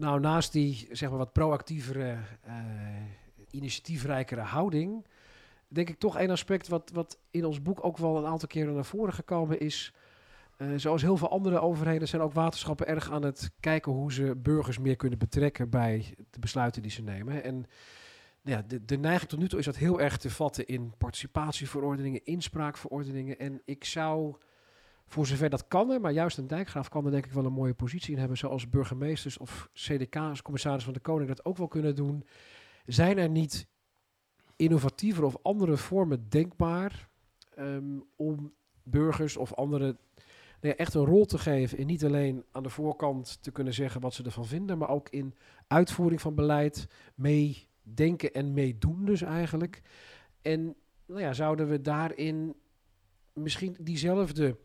[0.00, 2.54] Nou, naast die zeg maar wat proactievere, eh,
[3.50, 5.06] initiatiefrijkere houding,
[5.68, 8.74] denk ik toch één aspect wat, wat in ons boek ook wel een aantal keren
[8.74, 9.94] naar voren gekomen is.
[10.56, 14.36] eh, zoals heel veel andere overheden zijn ook waterschappen erg aan het kijken hoe ze
[14.36, 17.42] burgers meer kunnen betrekken bij de besluiten die ze nemen.
[17.42, 17.66] En
[18.42, 22.24] ja, de, de neiging tot nu toe is dat heel erg te vatten in participatieverordeningen,
[22.24, 23.38] inspraakverordeningen.
[23.38, 24.36] En ik zou,
[25.10, 27.52] voor zover dat kan, er, maar juist een dijkgraaf kan er denk ik wel een
[27.52, 31.68] mooie positie in hebben, zoals burgemeesters of CDK's, commissaris van de Koning, dat ook wel
[31.68, 32.24] kunnen doen.
[32.86, 33.68] Zijn er niet
[34.56, 37.08] innovatiever of andere vormen denkbaar
[37.54, 38.52] ehm, om
[38.82, 39.98] burgers of anderen
[40.60, 41.78] nou ja, echt een rol te geven.
[41.78, 45.08] En niet alleen aan de voorkant te kunnen zeggen wat ze ervan vinden, maar ook
[45.08, 45.34] in
[45.66, 49.82] uitvoering van beleid meedenken en meedoen dus eigenlijk.
[50.42, 52.54] En nou ja, zouden we daarin
[53.32, 54.56] misschien diezelfde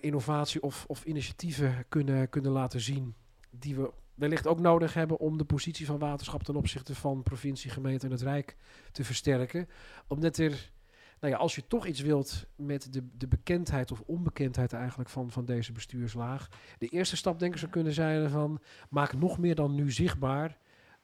[0.00, 3.14] innovatie of, of initiatieven kunnen, kunnen laten zien
[3.50, 7.70] die we wellicht ook nodig hebben om de positie van waterschap ten opzichte van provincie,
[7.70, 8.56] gemeente en het Rijk
[8.92, 9.68] te versterken.
[10.06, 10.72] Omdat er
[11.20, 15.30] nou ja, als je toch iets wilt met de, de bekendheid of onbekendheid eigenlijk van,
[15.30, 16.48] van deze bestuurslaag.
[16.78, 18.60] De eerste stap denk ik zou kunnen zijn van
[18.90, 20.58] maak nog meer dan nu zichtbaar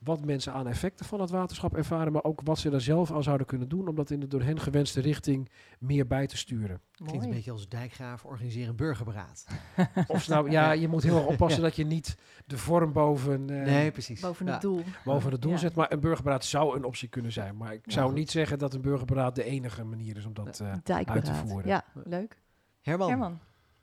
[0.05, 3.23] wat mensen aan effecten van het waterschap ervaren, maar ook wat ze daar zelf aan
[3.23, 6.81] zouden kunnen doen om dat in de door hen gewenste richting meer bij te sturen.
[6.93, 9.47] Klinkt een beetje als dijkgraaf organiseren een burgerberaad.
[10.07, 13.65] Of nou, ja, je moet heel erg oppassen dat je niet de vorm boven, uh,
[13.65, 14.21] nee, precies.
[14.21, 15.75] boven het doel, boven het doel zet.
[15.75, 17.57] Maar een burgerberaad zou een optie kunnen zijn.
[17.57, 20.73] Maar ik zou niet zeggen dat een burgerberaad de enige manier is om dat uh,
[21.05, 21.69] uit te voeren.
[21.69, 22.39] Ja, leuk.
[22.81, 23.09] Herman.
[23.09, 23.41] Herman.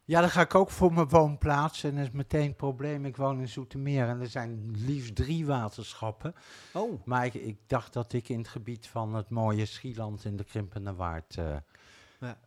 [0.08, 1.84] Ja, dan ga ik ook voor mijn woonplaats.
[1.84, 3.06] En dat is meteen het probleem.
[3.06, 6.36] Ik woon in Zoetermeer en er zijn liefst drie waterschappen.
[6.74, 7.06] Oh.
[7.06, 10.44] Maar ik, ik dacht dat ik in het gebied van het mooie Schieland in de
[10.44, 11.56] Krimpende Waard uh,
[12.20, 12.38] ja.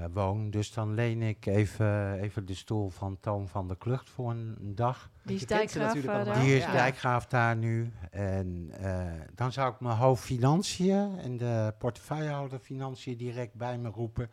[0.00, 0.50] uh, woon.
[0.50, 4.56] Dus dan leen ik even, even de stoel van Toon van der Klucht voor een,
[4.60, 5.10] een dag.
[5.22, 6.40] Die is dijkgraaf daar?
[6.40, 6.72] Die is ja.
[6.72, 7.92] dijkgraaf daar nu.
[8.10, 13.88] En uh, dan zou ik mijn hoofd financiën en de portefeuillehouder financiën direct bij me
[13.88, 14.30] roepen.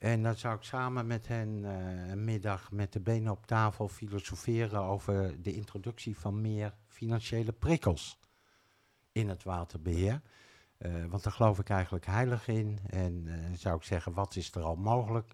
[0.00, 3.88] En dan zou ik samen met hen uh, een middag met de benen op tafel
[3.88, 8.18] filosoferen over de introductie van meer financiële prikkels
[9.12, 10.20] in het waterbeheer.
[10.78, 12.78] Uh, want daar geloof ik eigenlijk heilig in.
[12.86, 15.32] En uh, zou ik zeggen, wat is er al mogelijk?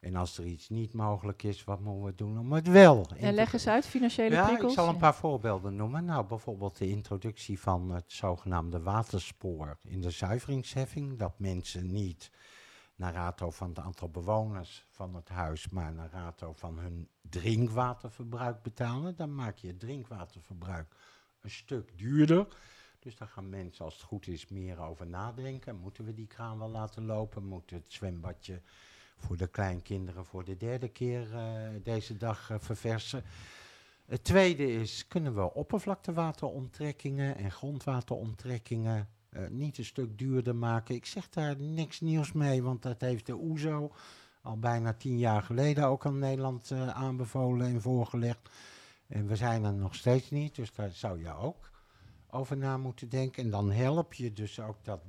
[0.00, 3.06] En als er iets niet mogelijk is, wat moeten we doen om het wel?
[3.16, 4.72] En leg eens uit, financiële ja, prikkels.
[4.72, 6.04] ik zal een paar voorbeelden noemen.
[6.04, 11.18] Nou, bijvoorbeeld de introductie van het zogenaamde waterspoor in de zuiveringsheffing.
[11.18, 12.30] Dat mensen niet
[12.96, 19.16] naar van het aantal bewoners van het huis, maar naar rato van hun drinkwaterverbruik betalen.
[19.16, 20.94] Dan maak je het drinkwaterverbruik
[21.40, 22.46] een stuk duurder.
[22.98, 25.76] Dus daar gaan mensen, als het goed is, meer over nadenken.
[25.76, 27.44] Moeten we die kraan wel laten lopen?
[27.44, 28.60] Moet het zwembadje
[29.16, 33.24] voor de kleinkinderen voor de derde keer uh, deze dag uh, verversen?
[34.04, 39.08] Het tweede is, kunnen we oppervlaktewateronttrekkingen en grondwateronttrekkingen
[39.50, 40.94] niet een stuk duurder maken.
[40.94, 43.92] Ik zeg daar niks nieuws mee, want dat heeft de OESO
[44.42, 48.50] al bijna tien jaar geleden ook aan Nederland uh, aanbevolen en voorgelegd.
[49.06, 51.70] En we zijn er nog steeds niet, dus daar zou je ook
[52.30, 53.44] over na moeten denken.
[53.44, 55.00] En dan help je dus ook dat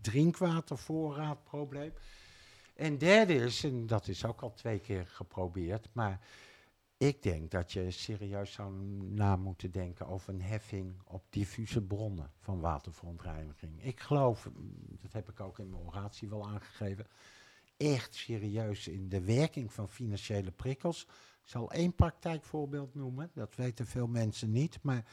[0.00, 1.92] drinkwatervoorraadprobleem.
[2.74, 6.20] En derde is, en dat is ook al twee keer geprobeerd, maar
[7.06, 12.30] ik denk dat je serieus zou na moeten denken over een heffing op diffuse bronnen
[12.38, 13.84] van waterverontreiniging.
[13.84, 14.50] Ik geloof,
[15.00, 17.06] dat heb ik ook in mijn oratie wel aangegeven,
[17.76, 21.02] echt serieus in de werking van financiële prikkels.
[21.42, 25.04] Ik zal één praktijkvoorbeeld noemen, dat weten veel mensen niet, maar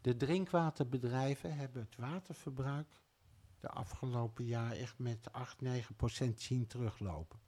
[0.00, 3.00] de drinkwaterbedrijven hebben het waterverbruik
[3.60, 7.38] de afgelopen jaar echt met 8, 9 procent zien teruglopen.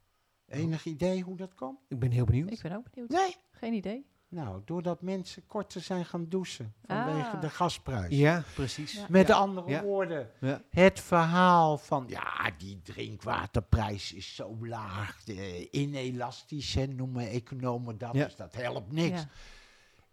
[0.48, 1.78] Enig idee hoe dat komt?
[1.88, 2.50] Ik ben heel benieuwd.
[2.50, 3.10] Ik ben ook benieuwd.
[3.10, 3.36] Nee.
[3.50, 4.06] Geen idee.
[4.28, 7.40] Nou, doordat mensen korter zijn gaan douchen vanwege Ah.
[7.40, 8.16] de gasprijs.
[8.18, 8.92] Ja, precies.
[8.92, 9.06] Ja.
[9.08, 9.34] Met Ja.
[9.34, 9.82] andere Ja.
[9.82, 10.62] woorden, Ja.
[10.70, 18.14] het verhaal van ja, die drinkwaterprijs is zo laag, de inelastisch, hè, noemen economen dat,
[18.14, 18.24] Ja.
[18.24, 19.26] dus dat helpt niks.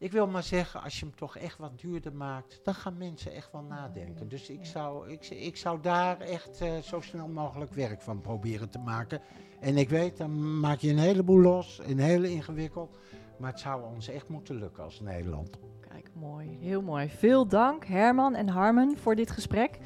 [0.02, 3.34] Ik wil maar zeggen, als je hem toch echt wat duurder maakt, dan gaan mensen
[3.34, 4.28] echt wel nadenken.
[4.28, 8.70] Dus ik zou, ik, ik zou daar echt eh, zo snel mogelijk werk van proberen
[8.70, 9.22] te maken.
[9.60, 12.98] En ik weet, dan maak je een heleboel los, een hele ingewikkeld.
[13.38, 15.60] Maar het zou ons echt moeten lukken als Nederland.
[15.90, 16.58] Kijk, mooi.
[16.60, 17.10] Heel mooi.
[17.10, 19.78] Veel dank Herman en Harmen voor dit gesprek.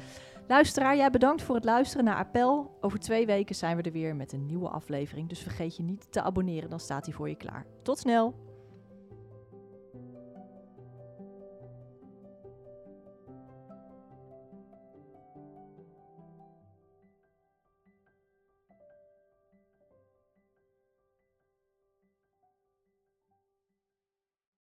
[0.48, 2.76] Luisteraar, jij bedankt voor het luisteren naar Appel.
[2.80, 5.28] Over twee weken zijn we er weer met een nieuwe aflevering.
[5.28, 7.66] Dus vergeet je niet te abonneren, dan staat hij voor je klaar.
[7.82, 8.45] Tot snel!